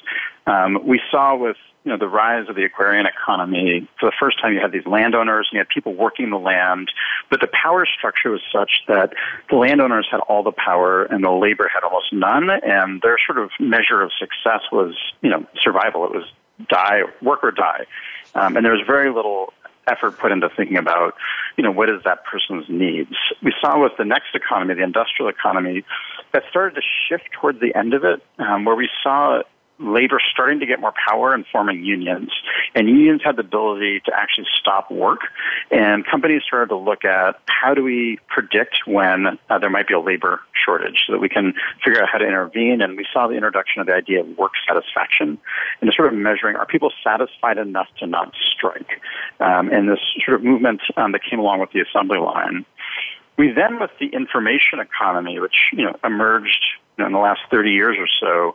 [0.46, 3.86] Um, we saw with you know the rise of the agrarian economy.
[4.00, 6.90] For the first time, you had these landowners, and you had people working the land,
[7.30, 9.12] but the power structure was such that
[9.50, 12.48] the landowners had all the power, and the labor had almost none.
[12.50, 16.04] And their sort of measure of success was you know survival.
[16.04, 16.24] It was
[16.68, 17.86] die, work or die.
[18.34, 19.52] Um, and there was very little
[19.86, 21.14] effort put into thinking about,
[21.56, 23.14] you know, what is that person's needs.
[23.42, 25.84] We saw with the next economy, the industrial economy,
[26.32, 29.42] that started to shift towards the end of it, um, where we saw
[29.78, 32.30] labor starting to get more power and forming unions.
[32.74, 35.20] And unions had the ability to actually stop work.
[35.70, 39.94] And companies started to look at how do we predict when uh, there might be
[39.94, 42.80] a labor shortage so that we can figure out how to intervene.
[42.82, 45.38] And we saw the introduction of the idea of work satisfaction
[45.80, 49.00] and sort of measuring are people satisfied enough to not strike?
[49.40, 52.64] Um, and this sort of movement um, that came along with the assembly line.
[53.36, 56.64] We then, with the information economy, which you know emerged
[56.96, 58.54] you know, in the last 30 years or so,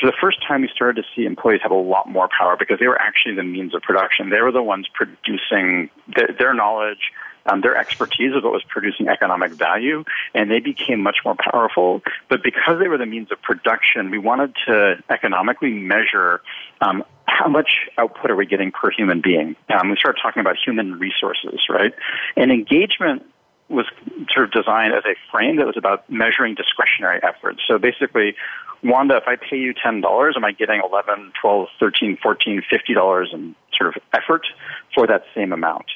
[0.00, 2.78] for the first time, we started to see employees have a lot more power because
[2.78, 4.30] they were actually the means of production.
[4.30, 5.90] They were the ones producing
[6.38, 7.12] their, knowledge,
[7.46, 12.02] um, their expertise of what was producing economic value, and they became much more powerful.
[12.28, 16.40] But because they were the means of production, we wanted to economically measure
[16.80, 19.56] um, how much output are we getting per human being.
[19.68, 21.92] Um, we started talking about human resources, right?
[22.36, 23.24] And engagement
[23.72, 23.86] was
[24.32, 27.60] sort of designed as a frame that was about measuring discretionary efforts.
[27.66, 28.36] So basically,
[28.82, 33.54] Wanda, if I pay you $10, am I getting 11, 12, 13, 14, $50 in
[33.76, 34.46] sort of effort
[34.94, 35.86] for that same amount?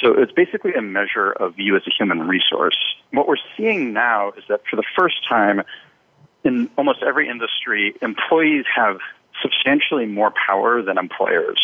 [0.00, 2.76] So it's basically a measure of you as a human resource.
[3.10, 5.62] What we're seeing now is that for the first time
[6.44, 8.98] in almost every industry, employees have
[9.42, 11.60] substantially more power than employers.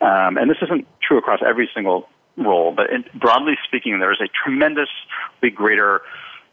[0.00, 2.08] Um, and this isn't true across every single
[2.40, 6.02] role, but in, broadly speaking, there is a tremendously greater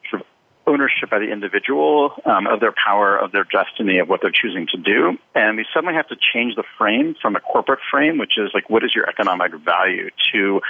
[0.09, 0.27] sort of
[0.67, 4.67] ownership by the individual um, of their power, of their destiny, of what they're choosing
[4.67, 5.17] to do.
[5.33, 8.69] And we suddenly have to change the frame from a corporate frame, which is like,
[8.69, 10.61] what is your economic value, to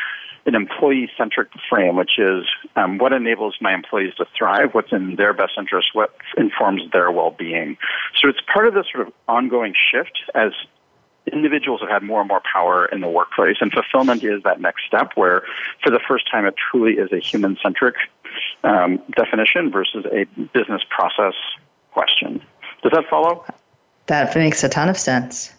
[0.45, 2.45] an employee centric frame, which is
[2.77, 7.12] um, what enables my employees to thrive, what's in their best interest, what informs their
[7.12, 7.77] well being.
[8.21, 10.53] So it's part of this sort of ongoing shift as
[11.34, 14.86] individuals have had more and more power in the workplace, and fulfillment is that next
[14.86, 15.44] step where,
[15.84, 17.96] for the first time, it truly is a human centric
[18.63, 21.34] um, definition versus a business process
[21.92, 22.42] question.
[22.84, 23.44] Does that follow?
[24.08, 25.54] That makes a ton of sense.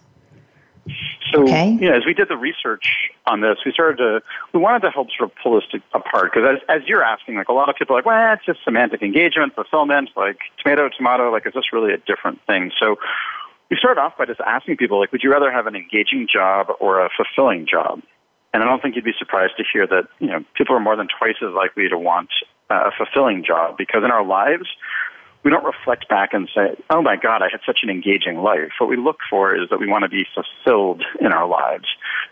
[1.32, 1.72] So, okay.
[1.72, 4.22] you know, as we did the research on this, we started to,
[4.54, 7.34] we wanted to help sort of pull this to, apart because as, as you're asking,
[7.36, 10.88] like a lot of people are like, well, it's just semantic engagement, fulfillment, like tomato,
[10.88, 12.72] tomato, like is this really a different thing?
[12.80, 12.96] So
[13.70, 16.68] we started off by just asking people, like, would you rather have an engaging job
[16.80, 18.00] or a fulfilling job?
[18.54, 20.96] And I don't think you'd be surprised to hear that, you know, people are more
[20.96, 22.30] than twice as likely to want
[22.70, 24.66] uh, a fulfilling job because in our lives,
[25.44, 28.72] we don't reflect back and say, oh my God, I had such an engaging life.
[28.78, 31.86] What we look for is that we want to be fulfilled in our lives.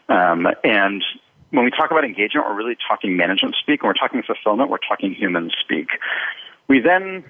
[0.09, 1.05] Um, and
[1.51, 3.82] when we talk about engagement, we're really talking management speak.
[3.82, 5.89] When we're talking fulfillment, we're talking human speak.
[6.68, 7.24] We then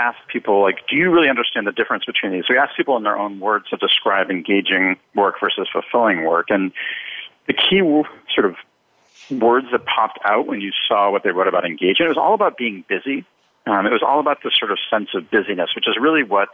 [0.00, 2.44] ask people, like, do you really understand the difference between these?
[2.48, 6.46] We ask people in their own words to describe engaging work versus fulfilling work.
[6.48, 6.72] And
[7.46, 7.80] the key
[8.34, 8.56] sort of
[9.30, 12.06] words that popped out when you saw what they wrote about engagement.
[12.06, 13.24] It was all about being busy.
[13.66, 16.48] Um, it was all about this sort of sense of busyness, which is really what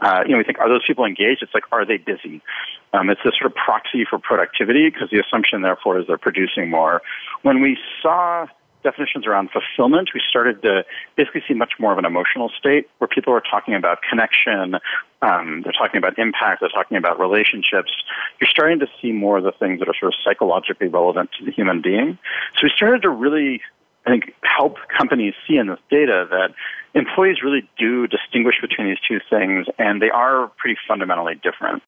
[0.00, 0.38] uh, you know.
[0.38, 1.42] We think are those people engaged?
[1.42, 2.40] It's like are they busy?
[2.94, 6.70] Um, it's this sort of proxy for productivity because the assumption, therefore, is they're producing
[6.70, 7.02] more.
[7.42, 8.46] When we saw
[8.88, 10.84] definitions around fulfillment, we started to
[11.16, 14.76] basically see much more of an emotional state where people are talking about connection,
[15.20, 17.92] um, they're talking about impact, they're talking about relationships.
[18.40, 21.44] You're starting to see more of the things that are sort of psychologically relevant to
[21.44, 22.18] the human being.
[22.56, 23.60] So we started to really,
[24.06, 26.54] I think, help companies see in this data that
[26.94, 31.82] employees really do distinguish between these two things, and they are pretty fundamentally different.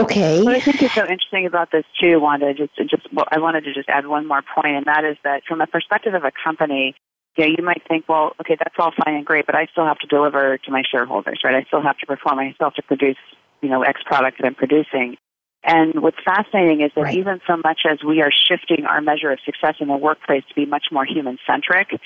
[0.00, 0.42] Okay.
[0.42, 3.74] What I think is so interesting about this too, Wanda, just just I wanted to
[3.74, 6.94] just add one more point, and that is that from the perspective of a company,
[7.36, 9.98] yeah, you might think, well, okay, that's all fine and great, but I still have
[9.98, 11.54] to deliver to my shareholders, right?
[11.54, 12.38] I still have to perform.
[12.38, 13.18] I still have to produce,
[13.62, 15.16] you know, X product that I'm producing.
[15.62, 17.16] And what's fascinating is that right.
[17.16, 20.54] even so much as we are shifting our measure of success in the workplace to
[20.54, 22.00] be much more human centric,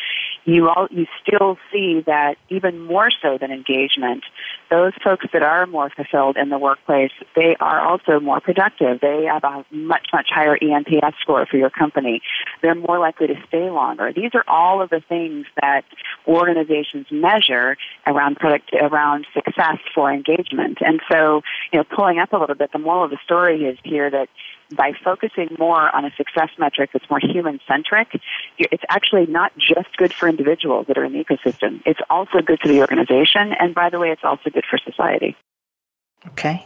[0.45, 4.25] you all you still see that even more so than engagement,
[4.71, 9.01] those folks that are more fulfilled in the workplace, they are also more productive.
[9.01, 12.23] They have a much much higher eNPS score for your company.
[12.61, 14.13] They're more likely to stay longer.
[14.13, 15.85] These are all of the things that
[16.27, 20.79] organizations measure around product around success for engagement.
[20.81, 21.43] And so,
[21.73, 24.11] you know, pulling up a little bit, the moral of the story story is here
[24.11, 24.29] that
[24.75, 28.09] by focusing more on a success metric that's more human centric,
[28.59, 31.83] it's actually not just good for individuals that are in the ecosystem.
[31.85, 35.37] It's also good for the organization, and by the way, it's also good for society.
[36.29, 36.65] Okay.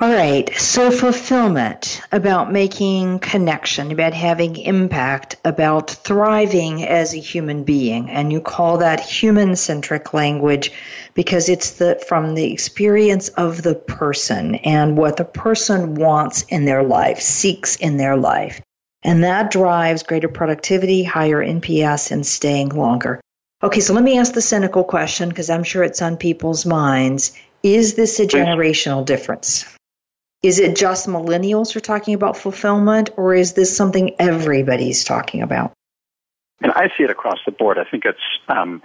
[0.00, 7.62] All right, so fulfillment, about making connection, about having impact, about thriving as a human
[7.62, 10.72] being, and you call that human centric language
[11.14, 16.64] because it's the from the experience of the person and what the person wants in
[16.64, 18.60] their life, seeks in their life.
[19.04, 23.20] And that drives greater productivity, higher NPS, and staying longer.
[23.62, 27.30] Okay, so let me ask the cynical question because I'm sure it's on people's minds.
[27.62, 29.64] Is this a generational difference?
[30.44, 35.40] Is it just millennials who are talking about fulfillment, or is this something everybody's talking
[35.40, 35.72] about?
[36.60, 37.78] And I see it across the board.
[37.78, 38.18] I think it's
[38.48, 38.82] um,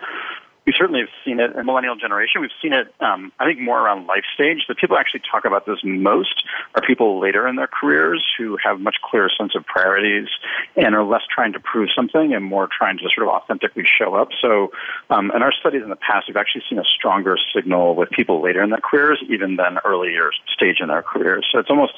[0.69, 2.41] we certainly have seen it in millennial generation.
[2.41, 4.65] We've seen it, um, I think, more around life stage.
[4.67, 6.43] The people actually talk about this most
[6.75, 10.27] are people later in their careers who have much clearer sense of priorities
[10.75, 14.13] and are less trying to prove something and more trying to sort of authentically show
[14.13, 14.29] up.
[14.39, 14.71] So,
[15.09, 18.39] um, in our studies in the past, we've actually seen a stronger signal with people
[18.39, 21.47] later in their careers, even than earlier stage in their careers.
[21.51, 21.93] So it's almost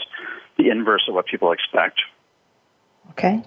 [0.57, 1.99] the inverse of what people expect.
[3.11, 3.43] Okay.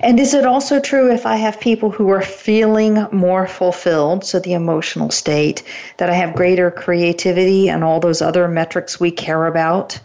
[0.00, 4.38] And is it also true if I have people who are feeling more fulfilled, so
[4.38, 5.62] the emotional state,
[5.98, 10.00] that I have greater creativity and all those other metrics we care about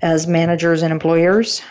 [0.00, 1.62] as managers and employers?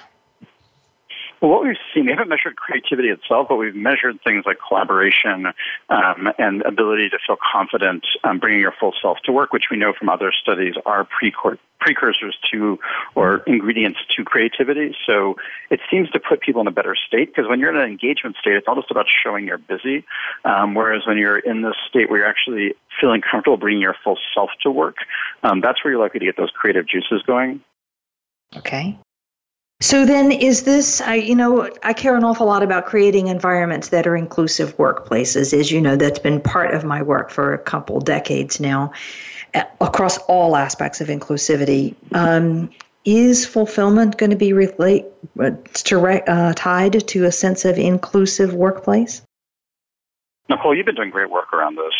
[1.44, 5.48] Well, what we've seen, we haven't measured creativity itself, but we've measured things like collaboration
[5.90, 9.76] um, and ability to feel confident um, bringing your full self to work, which we
[9.76, 12.80] know from other studies are precursors to
[13.16, 14.96] or ingredients to creativity.
[15.06, 15.36] So
[15.70, 18.38] it seems to put people in a better state because when you're in an engagement
[18.40, 20.06] state, it's all just about showing you're busy.
[20.46, 24.18] Um, whereas when you're in this state where you're actually feeling comfortable bringing your full
[24.34, 24.96] self to work,
[25.44, 27.60] um, that's where you're likely to get those creative juices going.
[28.56, 28.98] Okay.
[29.84, 33.90] So then, is this, I, you know, I care an awful lot about creating environments
[33.90, 35.54] that are inclusive workplaces.
[35.54, 38.94] As you know, that's been part of my work for a couple decades now,
[39.82, 41.96] across all aspects of inclusivity.
[42.14, 42.70] Um,
[43.04, 45.08] is fulfillment going to be relate,
[45.38, 49.22] uh, uh, tied to a sense of inclusive workplace?
[50.48, 51.94] Nicole, you've been doing great work around this.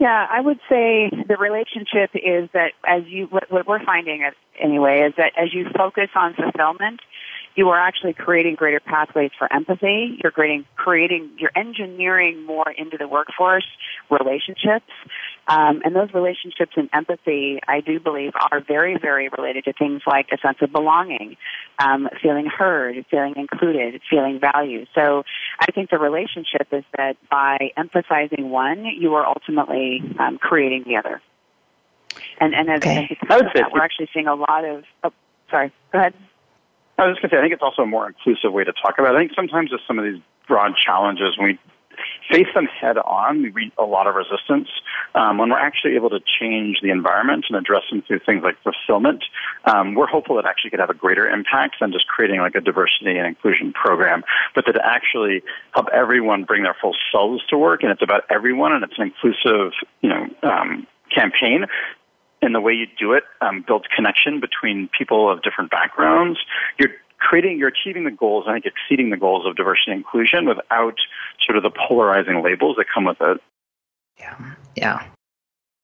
[0.00, 4.26] Yeah, I would say the relationship is that as you, what, what we're finding
[4.58, 7.00] anyway, is that as you focus on fulfillment,
[7.56, 10.18] you are actually creating greater pathways for empathy.
[10.22, 13.66] You're creating, creating, you're engineering more into the workforce
[14.08, 14.90] relationships.
[15.48, 20.02] Um, and those relationships and empathy, I do believe, are very, very related to things
[20.06, 21.36] like a sense of belonging,
[21.78, 24.86] um, feeling heard, feeling included, feeling valued.
[24.94, 25.24] So
[25.58, 30.96] I think the relationship is that by emphasizing one, you are ultimately um, creating the
[30.96, 31.20] other.
[32.38, 33.18] And, and as okay.
[33.28, 35.12] I would that, we're actually seeing a lot of, oh,
[35.50, 36.14] sorry, go ahead.
[37.00, 38.98] I was going to say, I think it's also a more inclusive way to talk
[38.98, 39.16] about it.
[39.16, 41.58] I think sometimes with some of these broad challenges, when we
[42.30, 44.68] face them head on, we meet a lot of resistance.
[45.14, 48.56] Um, when we're actually able to change the environment and address them through things like
[48.62, 49.24] fulfillment,
[49.64, 52.60] um, we're hopeful that actually could have a greater impact than just creating like a
[52.60, 54.22] diversity and inclusion program,
[54.54, 55.42] but that actually
[55.72, 59.04] help everyone bring their full selves to work, and it's about everyone, and it's an
[59.04, 59.72] inclusive,
[60.02, 61.66] you know, um, campaign
[62.42, 66.38] and the way you do it um, builds connection between people of different backgrounds.
[66.78, 70.46] You're creating, you're achieving the goals, I think exceeding the goals of diversity and inclusion
[70.46, 70.94] without
[71.44, 73.40] sort of the polarizing labels that come with it.
[74.18, 75.02] Yeah, yeah.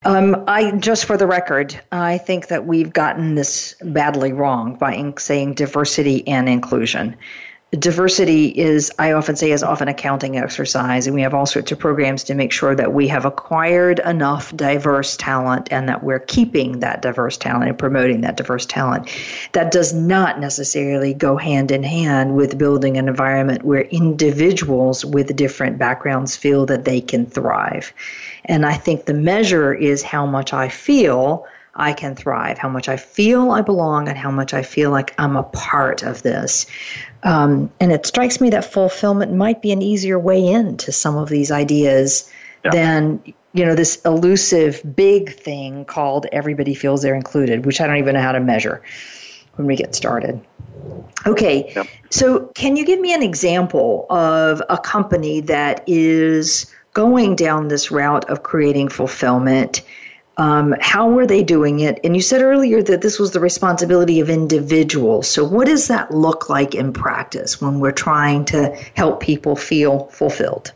[0.04, 5.14] Um, I just for the record, I think that we've gotten this badly wrong by
[5.18, 7.16] saying diversity and inclusion
[7.72, 11.72] diversity is, I often say, is often a counting exercise, and we have all sorts
[11.72, 16.20] of programs to make sure that we have acquired enough diverse talent and that we're
[16.20, 19.10] keeping that diverse talent and promoting that diverse talent.
[19.52, 25.34] That does not necessarily go hand in hand with building an environment where individuals with
[25.34, 27.92] different backgrounds feel that they can thrive.
[28.44, 31.46] And I think the measure is how much I feel
[31.76, 35.14] I can thrive, how much I feel I belong, and how much I feel like
[35.18, 36.66] I'm a part of this.
[37.22, 41.28] Um, and it strikes me that fulfillment might be an easier way into some of
[41.28, 42.30] these ideas
[42.64, 42.70] yeah.
[42.70, 43.22] than
[43.52, 48.14] you know this elusive big thing called everybody feels they're included, which I don't even
[48.14, 48.82] know how to measure
[49.56, 50.40] when we get started.
[51.26, 51.86] Okay, yep.
[52.10, 57.90] so can you give me an example of a company that is going down this
[57.90, 59.82] route of creating fulfillment?
[60.38, 62.00] Um, how were they doing it?
[62.04, 65.28] And you said earlier that this was the responsibility of individuals.
[65.28, 70.06] So, what does that look like in practice when we're trying to help people feel
[70.08, 70.72] fulfilled?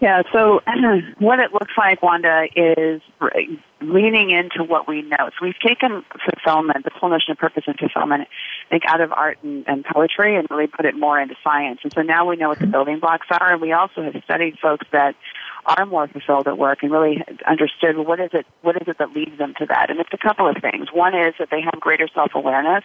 [0.00, 0.60] Yeah, so
[1.18, 3.00] what it looks like, Wanda, is
[3.80, 5.30] leaning into what we know.
[5.30, 8.28] So we've taken fulfillment, the whole notion of purpose and fulfillment,
[8.68, 11.80] I think, out of art and, and poetry and really put it more into science.
[11.82, 14.58] And so now we know what the building blocks are, and we also have studied
[14.60, 15.16] folks that
[15.68, 19.12] are more fulfilled at work and really understood what is it what is it that
[19.12, 19.90] leads them to that.
[19.90, 20.88] And it's a couple of things.
[20.92, 22.84] One is that they have greater self awareness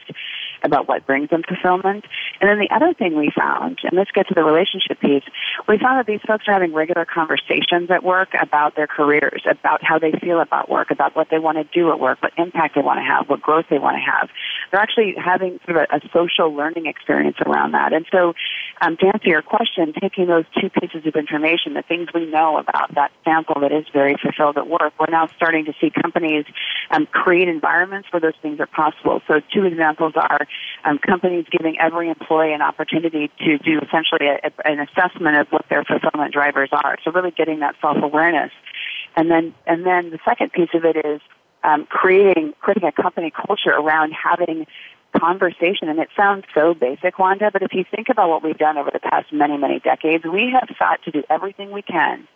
[0.63, 2.05] about what brings them fulfillment.
[2.41, 5.23] And then the other thing we found, and this gets to the relationship piece,
[5.67, 9.83] we found that these folks are having regular conversations at work about their careers, about
[9.83, 12.75] how they feel about work, about what they want to do at work, what impact
[12.75, 14.29] they want to have, what growth they want to have.
[14.71, 17.93] They're actually having sort of a, a social learning experience around that.
[17.93, 18.33] And so,
[18.81, 22.57] um, to answer your question, taking those two pieces of information, the things we know
[22.57, 24.93] about that sample that is very fulfilled at work.
[24.99, 26.45] We're now starting to see companies
[26.91, 29.21] um, create environments where those things are possible.
[29.27, 30.47] So two examples are
[30.83, 35.47] um, companies giving every employee an opportunity to do essentially a, a, an assessment of
[35.49, 36.97] what their fulfillment drivers are.
[37.03, 38.51] So really getting that self-awareness.
[39.15, 41.21] And then, and then the second piece of it is
[41.63, 44.67] um, creating creating a company culture around having
[45.17, 45.89] conversation.
[45.89, 48.89] And it sounds so basic, Wanda, but if you think about what we've done over
[48.91, 52.27] the past many, many decades, we have sought to do everything we can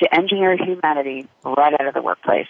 [0.00, 2.48] to engineer humanity right out of the workplace.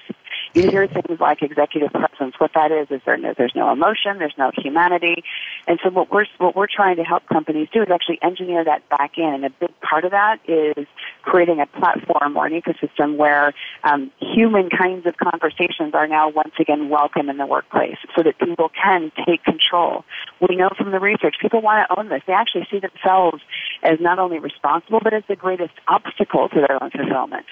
[0.52, 2.34] You hear things like executive presence.
[2.38, 5.22] What that is is there there's no emotion, there's no humanity,
[5.68, 8.88] and so what we're what we're trying to help companies do is actually engineer that
[8.88, 9.32] back in.
[9.32, 10.86] And a big part of that is
[11.22, 16.54] creating a platform or an ecosystem where um, human kinds of conversations are now once
[16.58, 20.04] again welcome in the workplace, so that people can take control.
[20.40, 22.22] We know from the research people want to own this.
[22.26, 23.40] They actually see themselves
[23.84, 27.46] as not only responsible but as the greatest obstacle to their own fulfillment.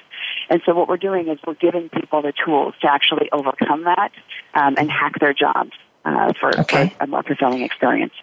[0.48, 4.12] And so what we're doing is we're giving people the tools to actually overcome that
[4.54, 5.72] um, and hack their jobs
[6.04, 6.94] uh, for, okay.
[6.96, 8.14] for a more fulfilling experience.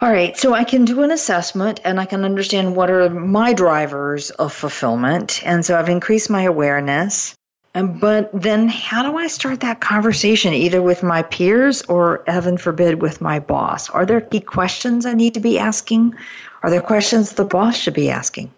[0.00, 3.54] All right, so I can do an assessment and I can understand what are my
[3.54, 5.40] drivers of fulfillment.
[5.46, 7.34] And so I've increased my awareness.
[7.72, 13.02] But then, how do I start that conversation, either with my peers or, heaven forbid,
[13.02, 13.90] with my boss?
[13.90, 16.14] Are there key questions I need to be asking?
[16.62, 18.52] Are there questions the boss should be asking?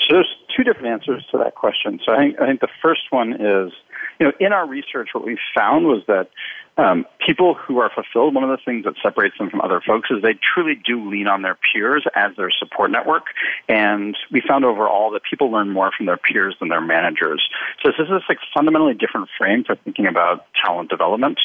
[0.00, 2.00] So there's two different answers to that question.
[2.04, 3.72] So I think, I think the first one is,
[4.18, 6.28] you know, in our research, what we found was that
[6.76, 10.10] um, people who are fulfilled, one of the things that separates them from other folks
[10.10, 13.26] is they truly do lean on their peers as their support network.
[13.68, 17.48] And we found overall that people learn more from their peers than their managers.
[17.82, 21.38] So this is like, fundamentally different frame for thinking about talent development.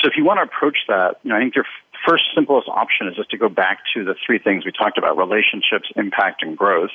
[0.00, 1.66] So if you want to approach that, you know, I think your
[2.06, 5.16] first simplest option is just to go back to the three things we talked about
[5.16, 6.90] relationships, impact, and growth.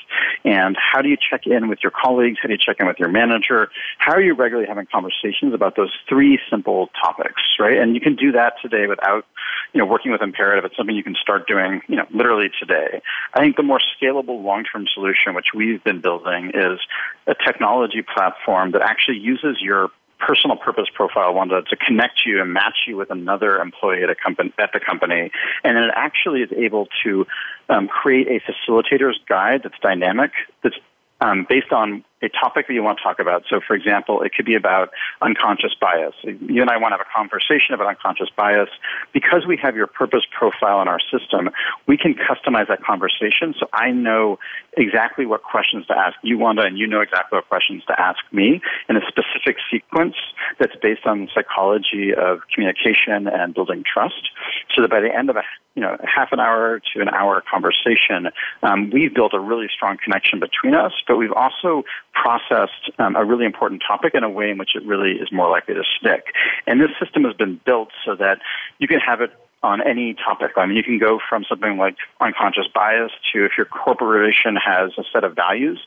[0.46, 2.38] And how do you check in with your colleagues?
[2.42, 3.70] How do you check in with your manager?
[3.98, 7.78] How are you regularly having conversations about those three simple topics, right?
[7.78, 9.26] And you can do that today without,
[9.74, 10.66] you know, working with imperative.
[10.66, 13.02] It's something you can start doing, you know, literally today.
[13.34, 16.80] I think the more scalable long-term solution, which we've been building, is
[17.28, 19.90] a technology platform that actually uses your
[20.26, 24.16] personal purpose profile Wanda to connect you and match you with another employee at a
[24.16, 25.32] company at the company,
[25.64, 27.26] and then it actually is able to
[27.70, 30.32] um, create a facilitator's guide that's dynamic,
[30.64, 30.76] that's
[31.22, 33.44] um, based on a topic that you want to talk about.
[33.50, 34.90] So, for example, it could be about
[35.22, 36.16] unconscious bias.
[36.24, 38.70] You and I want to have a conversation about unconscious bias.
[39.14, 41.50] Because we have your purpose profile in our system,
[41.88, 44.40] we can customize that conversation so I know
[44.78, 48.20] exactly what questions to ask you, Wanda, and you know exactly what questions to ask
[48.32, 50.16] me in a specific sequence
[50.60, 54.30] that's based on psychology of communication and building trust.
[54.74, 55.44] So that by the end of a
[55.76, 58.30] you know half an hour to an hour conversation,
[58.64, 63.26] um, we've built a really strong connection between us, but we've also processed um, a
[63.26, 66.26] really important topic in a way in which it really is more likely to stick.
[66.68, 68.40] And this system has been built so that
[68.80, 69.32] you can have it
[69.64, 70.52] on any topic.
[70.58, 74.92] I mean, you can go from something like unconscious bias to if your corporation has
[74.98, 75.80] a set of values,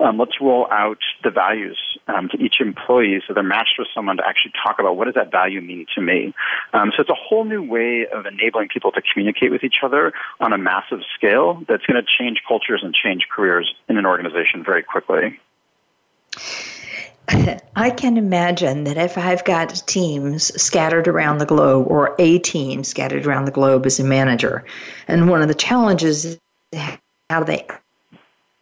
[0.00, 1.78] um, let's roll out the values
[2.08, 5.14] um, to each employee so they're matched with someone to actually talk about what does
[5.14, 6.34] that value mean to me.
[6.72, 10.12] Um, so it's a whole new way of enabling people to communicate with each other
[10.40, 14.64] on a massive scale that's going to change cultures and change careers in an organization
[14.64, 15.38] very quickly.
[17.76, 22.82] I can imagine that if I've got teams scattered around the globe or a team
[22.82, 24.64] scattered around the globe as a manager,
[25.06, 26.38] and one of the challenges is
[27.28, 27.66] how do they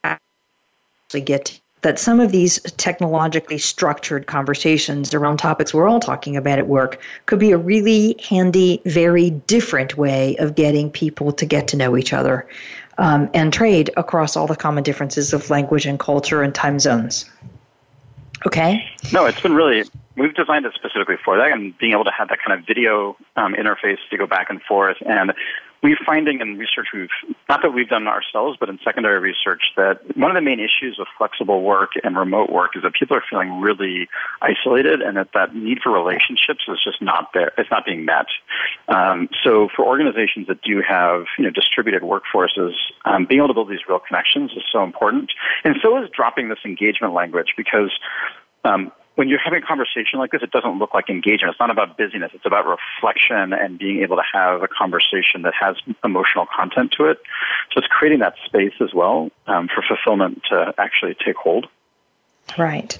[0.04, 6.58] actually get that some of these technologically structured conversations around topics we're all talking about
[6.58, 11.68] at work could be a really handy, very different way of getting people to get
[11.68, 12.48] to know each other
[12.98, 17.26] um, and trade across all the common differences of language and culture and time zones.
[18.46, 18.84] Okay.
[19.12, 19.84] No, it's been really.
[20.18, 23.16] We've designed it specifically for that, and being able to have that kind of video
[23.36, 24.96] um, interface to go back and forth.
[25.06, 25.32] And
[25.82, 27.08] we're finding in research we've
[27.48, 30.96] not that we've done ourselves, but in secondary research that one of the main issues
[30.98, 34.08] with flexible work and remote work is that people are feeling really
[34.42, 37.52] isolated, and that that need for relationships is just not there.
[37.56, 38.26] It's not being met.
[38.88, 42.72] Um, so for organizations that do have you know distributed workforces,
[43.04, 45.30] um, being able to build these real connections is so important,
[45.62, 47.92] and so is dropping this engagement language because.
[48.64, 51.50] Um, when you're having a conversation like this, it doesn't look like engagement.
[51.50, 52.30] It's not about busyness.
[52.34, 57.06] It's about reflection and being able to have a conversation that has emotional content to
[57.06, 57.18] it.
[57.72, 61.66] So it's creating that space as well um, for fulfillment to actually take hold.
[62.56, 62.98] Right.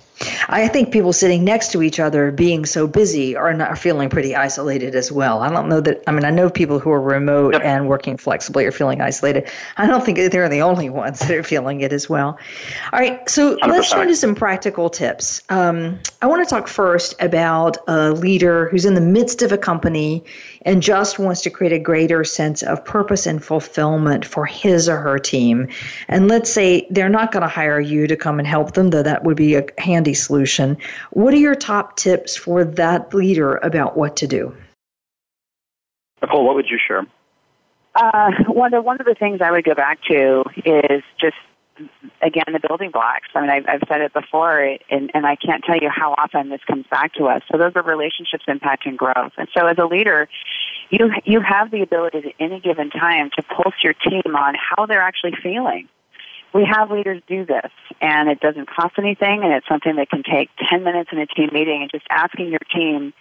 [0.49, 4.35] I think people sitting next to each other being so busy are not feeling pretty
[4.35, 5.41] isolated as well.
[5.41, 7.63] I don't know that I mean I know people who are remote yep.
[7.65, 9.49] and working flexibly are feeling isolated.
[9.77, 12.39] I don't think they're the only ones that are feeling it as well.
[12.93, 15.43] All right, so let us turn to some practical tips.
[15.49, 19.59] Um, I want to talk first about a leader who's in the midst of a
[19.59, 20.25] company
[20.63, 24.99] and just wants to create a greater sense of purpose and fulfillment for his or
[24.99, 25.69] her team.
[26.09, 29.03] And let's say they're not going to hire you to come and help them, though
[29.03, 30.79] that would be a handy solution.
[31.11, 34.57] What are your top tips for that leader about what to do?
[36.23, 37.07] Nicole, what would you share?
[37.95, 41.37] Uh, one of one of the things I would go back to is just
[42.22, 43.29] again, the building blocks.
[43.35, 44.61] I mean, I've, I've said it before,
[44.91, 47.43] and, and I can't tell you how often this comes back to us.
[47.51, 49.33] So those are relationships, impact, and growth.
[49.37, 50.29] And so as a leader,
[50.91, 54.87] you you have the ability at any given time to pulse your team on how
[54.87, 55.89] they're actually feeling.
[56.55, 57.70] We have leaders do this,
[58.01, 61.26] and it doesn't cost anything, and it's something that can take 10 minutes in a
[61.26, 63.12] team meeting and just asking your team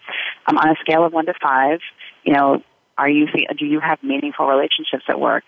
[0.48, 1.80] um, on a scale of 1 to 5,
[2.24, 2.64] you know,
[2.98, 3.28] are you
[3.58, 5.44] do you have meaningful relationships at work?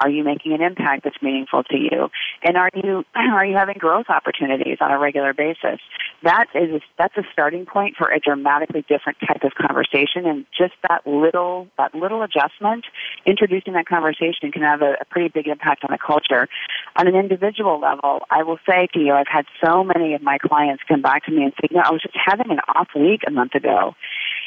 [0.00, 2.10] Are you making an impact that's meaningful to you?
[2.42, 5.80] And are you are you having growth opportunities on a regular basis?
[6.22, 10.26] That is a, that's a starting point for a dramatically different type of conversation.
[10.26, 12.84] And just that little that little adjustment,
[13.24, 16.48] introducing that conversation can have a, a pretty big impact on a culture.
[16.96, 20.38] On an individual level, I will say to you, I've had so many of my
[20.38, 22.88] clients come back to me and say, "You know, I was just having an off
[22.94, 23.94] week a month ago."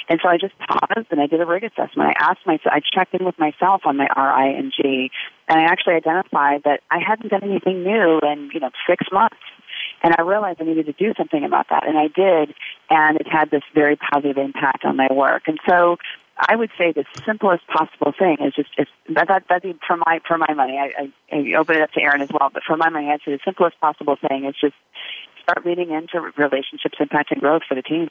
[0.10, 2.10] And so I just paused and I did a RIG assessment.
[2.10, 5.12] I asked myself, I checked in with myself on my RI and G,
[5.48, 9.38] and I actually identified that I hadn't done anything new in, you know, six months.
[10.02, 12.56] And I realized I needed to do something about that, and I did,
[12.90, 15.44] and it had this very positive impact on my work.
[15.48, 15.98] And so
[16.40, 20.22] I would say the simplest possible thing is just if that that that for my
[20.26, 20.78] for my money.
[20.80, 23.20] I, I, I open it up to Aaron as well, but for my money, I'd
[23.26, 24.76] say the simplest possible thing is just
[25.44, 28.10] start leaning into relationships, impact, and growth for the team.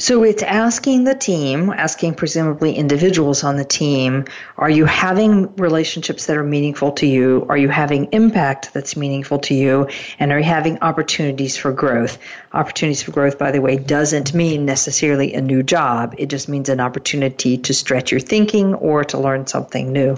[0.00, 4.26] So it's asking the team, asking presumably individuals on the team,
[4.56, 7.46] are you having relationships that are meaningful to you?
[7.48, 9.88] Are you having impact that's meaningful to you?
[10.20, 12.18] And are you having opportunities for growth?
[12.52, 16.14] Opportunities for growth, by the way, doesn't mean necessarily a new job.
[16.16, 20.16] It just means an opportunity to stretch your thinking or to learn something new.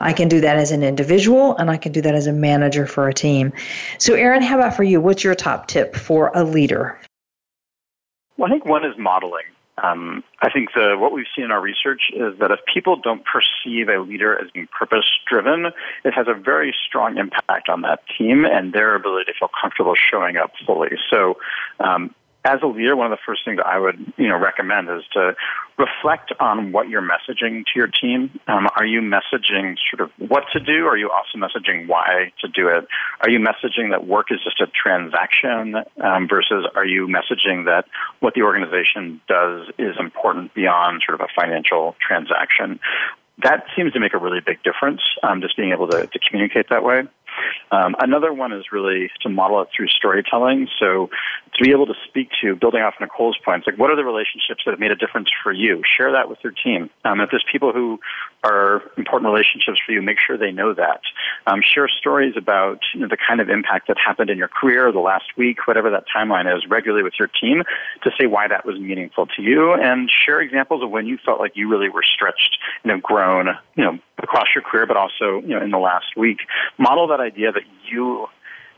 [0.00, 2.86] I can do that as an individual and I can do that as a manager
[2.86, 3.52] for a team.
[3.98, 4.98] So Aaron, how about for you?
[4.98, 6.98] What's your top tip for a leader?
[8.40, 9.44] Well, I think one is modeling.
[9.82, 13.22] um, I think the what we've seen in our research is that if people don't
[13.24, 15.66] perceive a leader as being purpose driven,
[16.04, 19.94] it has a very strong impact on that team and their ability to feel comfortable
[19.94, 20.96] showing up fully.
[21.10, 21.36] So
[21.80, 22.14] um,
[22.44, 25.34] as a leader, one of the first things I would you know recommend is to
[25.76, 28.38] reflect on what you're messaging to your team.
[28.48, 30.86] Um, are you messaging sort of what to do?
[30.86, 32.86] Are you also messaging why to do it?
[33.20, 37.84] Are you messaging that work is just a transaction um, versus are you messaging that
[38.20, 42.80] what the organization does is important beyond sort of a financial transaction?
[43.42, 46.68] That seems to make a really big difference, um, just being able to, to communicate
[46.68, 47.04] that way.
[47.70, 50.68] Um, another one is really to model it through storytelling.
[50.78, 51.10] So
[51.54, 54.62] to be able to speak to, building off Nicole's points, like what are the relationships
[54.64, 55.82] that have made a difference for you?
[55.84, 56.90] Share that with your team.
[57.04, 57.98] Um, if there's people who
[58.44, 61.00] are important relationships for you, make sure they know that.
[61.46, 64.92] Um, share stories about you know, the kind of impact that happened in your career
[64.92, 67.62] the last week, whatever that timeline is, regularly with your team
[68.02, 71.40] to say why that was meaningful to you, and share examples of when you felt
[71.40, 75.40] like you really were stretched and have grown, you know, across your career, but also
[75.40, 76.38] you know in the last week.
[76.78, 78.26] Model that idea that you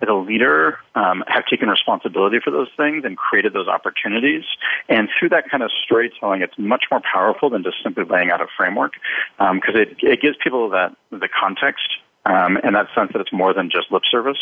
[0.03, 4.45] as a leader um, have taken responsibility for those things and created those opportunities.
[4.89, 8.41] And through that kind of storytelling, it's much more powerful than just simply laying out
[8.41, 8.95] a framework
[9.39, 11.89] because um, it, it gives people that the context
[12.25, 14.39] um, and that sense that it's more than just lip service.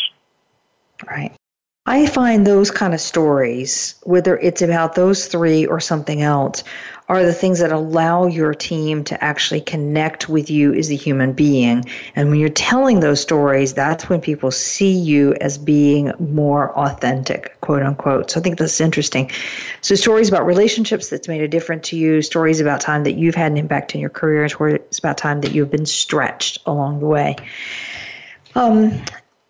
[1.08, 1.34] Right.
[1.86, 6.62] I find those kind of stories, whether it's about those three or something else,
[7.08, 11.32] are the things that allow your team to actually connect with you as a human
[11.32, 11.86] being.
[12.14, 17.58] And when you're telling those stories, that's when people see you as being more authentic,
[17.62, 18.30] quote unquote.
[18.30, 19.30] So I think that's interesting.
[19.80, 23.34] So stories about relationships that's made a difference to you, stories about time that you've
[23.34, 27.06] had an impact in your career, stories about time that you've been stretched along the
[27.06, 27.36] way.
[28.54, 29.02] Um,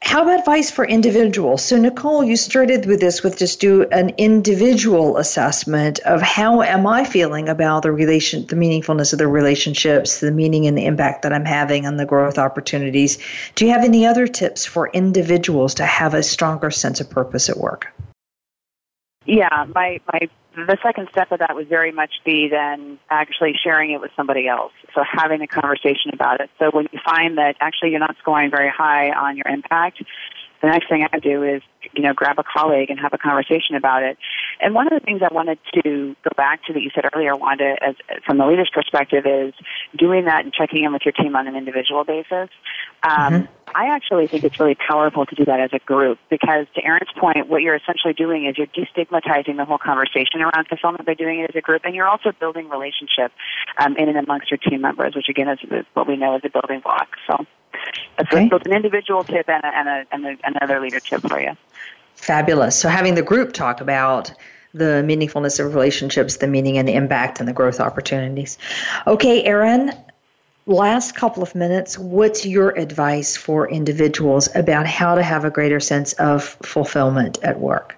[0.02, 1.62] how about advice for individuals?
[1.62, 6.86] So, Nicole, you started with this with just do an individual assessment of how am
[6.86, 11.22] I feeling about the relation, the meaningfulness of the relationships, the meaning and the impact
[11.22, 13.18] that I'm having on the growth opportunities.
[13.54, 17.50] Do you have any other tips for individuals to have a stronger sense of purpose
[17.50, 17.92] at work?
[19.26, 23.92] Yeah, my my the second step of that would very much be then actually sharing
[23.92, 24.72] it with somebody else.
[24.94, 26.50] So having a conversation about it.
[26.58, 30.02] So when you find that actually you're not scoring very high on your impact,
[30.60, 31.62] the next thing I do is,
[31.94, 34.18] you know, grab a colleague and have a conversation about it.
[34.60, 37.34] And one of the things I wanted to go back to that you said earlier,
[37.34, 37.94] Wanda, as
[38.26, 39.54] from the leader's perspective, is
[39.96, 42.50] doing that and checking in with your team on an individual basis.
[43.02, 43.44] Um, mm-hmm.
[43.74, 47.10] I actually think it's really powerful to do that as a group because, to Aaron's
[47.18, 51.40] point, what you're essentially doing is you're destigmatizing the whole conversation around fulfillment by doing
[51.40, 53.32] it as a group, and you're also building relationship
[53.78, 55.58] um, in and amongst your team members, which again is
[55.94, 57.08] what we know is a building block.
[57.26, 57.46] So.
[58.16, 58.48] That's okay.
[58.48, 61.56] both an individual tip and, a, and, a, and a, another leader tip for you.
[62.14, 62.78] Fabulous.
[62.78, 64.32] So having the group talk about
[64.72, 68.58] the meaningfulness of relationships, the meaning and the impact and the growth opportunities.
[69.06, 69.92] Okay, Aaron,
[70.66, 75.80] last couple of minutes, what's your advice for individuals about how to have a greater
[75.80, 77.96] sense of fulfillment at work?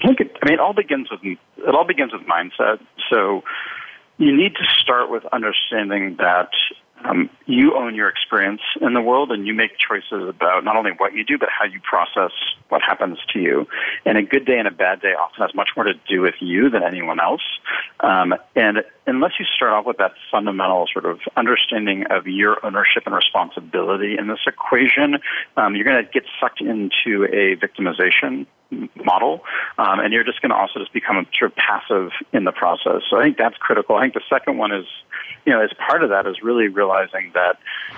[0.00, 2.80] I think it, I mean, it all begins with it all begins with mindset.
[3.10, 3.42] So
[4.16, 6.50] you need to start with understanding that
[7.04, 10.90] um, you own your experience in the world and you make choices about not only
[10.96, 12.32] what you do, but how you process
[12.68, 13.66] what happens to you.
[14.04, 16.34] And a good day and a bad day often has much more to do with
[16.40, 17.42] you than anyone else.
[18.00, 23.04] Um, and unless you start off with that fundamental sort of understanding of your ownership
[23.06, 25.18] and responsibility in this equation,
[25.56, 29.42] um, you're going to get sucked into a victimization model,
[29.78, 33.02] um, and you're just going to also just become sort of passive in the process.
[33.08, 33.96] So I think that's critical.
[33.96, 34.86] I think the second one is
[35.48, 37.56] you know, as part of that is really realizing that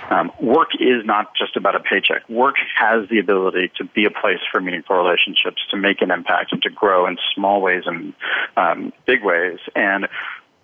[0.08, 2.22] um, work is not just about a paycheck.
[2.28, 6.52] Work has the ability to be a place for meaningful relationships, to make an impact,
[6.52, 8.14] and to grow in small ways and
[8.56, 9.58] um, big ways.
[9.74, 10.06] And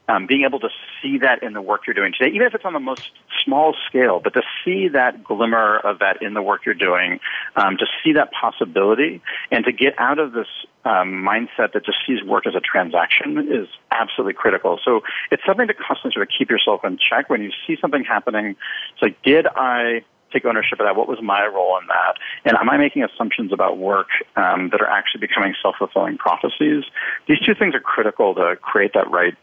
[0.09, 0.69] um, being able to
[1.03, 3.11] see that in the work you're doing today, even if it's on the most
[3.45, 7.21] small scale, but to see that glimmer of that in the work you're doing,
[7.57, 10.49] um, to see that possibility, and to get out of this
[10.85, 14.79] um, mindset that just sees work as a transaction is absolutely critical.
[14.85, 18.05] So it's something to constantly sort of keep yourself in check when you see something
[18.05, 18.57] happening.
[18.93, 20.97] It's like, did I take ownership of that?
[20.97, 22.15] What was my role in that?
[22.45, 26.85] And am I making assumptions about work um, that are actually becoming self-fulfilling prophecies?
[27.29, 29.35] These two things are critical to create that right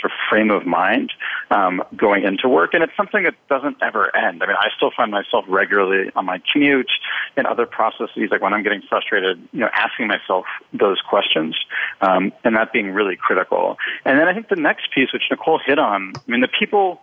[0.00, 1.12] sort of frame of mind
[1.50, 4.42] um, going into work, and it's something that doesn't ever end.
[4.42, 6.90] I mean, I still find myself regularly on my commute
[7.36, 11.56] and other processes, like when I'm getting frustrated, you know, asking myself those questions,
[12.00, 13.76] um, and that being really critical.
[14.04, 17.00] And then I think the next piece, which Nicole hit on, I mean, the people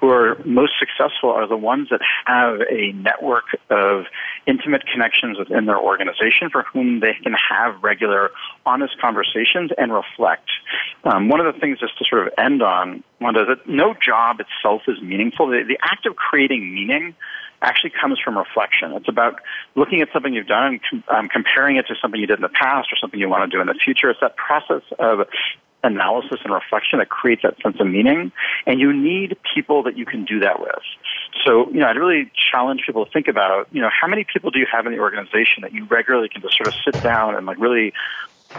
[0.00, 4.06] who are most successful are the ones that have a network of
[4.46, 8.30] intimate connections within their organization for whom they can have regular,
[8.64, 10.48] honest conversations and reflect.
[11.04, 13.94] Um, one of the things just to sort of end on, Wanda, is that no
[13.94, 15.48] job itself is meaningful.
[15.48, 17.14] The, the act of creating meaning
[17.62, 18.92] actually comes from reflection.
[18.92, 19.40] It's about
[19.74, 22.48] looking at something you've done and um, comparing it to something you did in the
[22.48, 24.08] past or something you want to do in the future.
[24.08, 25.26] It's that process of
[25.82, 28.32] analysis and reflection that creates that sense of meaning.
[28.66, 30.82] And you need people that you can do that with.
[31.46, 34.50] So, you know, I'd really challenge people to think about, you know, how many people
[34.50, 37.34] do you have in the organization that you regularly can just sort of sit down
[37.34, 37.92] and like really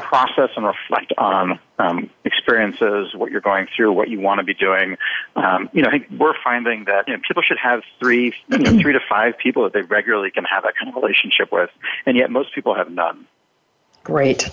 [0.02, 4.54] process and reflect on um, experiences, what you're going through, what you want to be
[4.54, 4.98] doing.
[5.36, 8.58] Um, you know, I think we're finding that you know, people should have three, you
[8.58, 11.70] know, three to five people that they regularly can have that kind of relationship with,
[12.06, 13.28] and yet most people have none.
[14.04, 14.50] Great.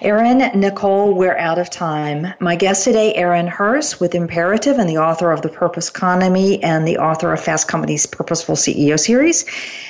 [0.00, 2.32] Aaron, Nicole, we're out of time.
[2.40, 6.88] My guest today, Aaron Hurst with Imperative and the author of The Purpose Economy and
[6.88, 9.44] the author of Fast Company's Purposeful CEO series,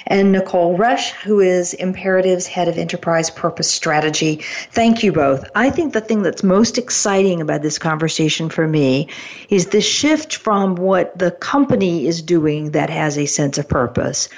[0.08, 4.40] and Nicole Resch, who is Imperative's head of enterprise purpose strategy.
[4.72, 5.48] Thank you both.
[5.54, 9.06] I think the thing that's most exciting about this conversation for me
[9.48, 14.28] is the shift from what the company is doing that has a sense of purpose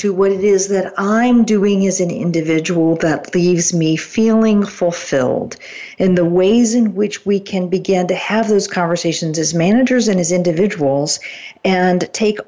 [0.00, 5.56] to what it is that I'm doing as an individual that leaves me feeling fulfilled
[5.98, 10.18] And the ways in which we can begin to have those conversations as managers and
[10.18, 11.20] as individuals
[11.64, 12.38] and take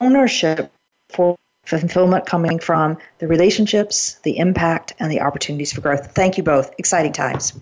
[0.00, 0.70] ownership
[1.08, 6.12] for fulfillment coming from the relationships, the impact, and the opportunities for growth.
[6.14, 6.74] Thank you both.
[6.76, 7.58] Exciting times.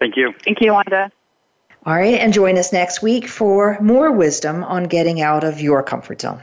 [0.00, 0.32] Thank you.
[0.44, 1.12] Thank you, Wanda.
[1.86, 5.84] All right, and join us next week for more wisdom on getting out of your
[5.84, 6.42] comfort zone.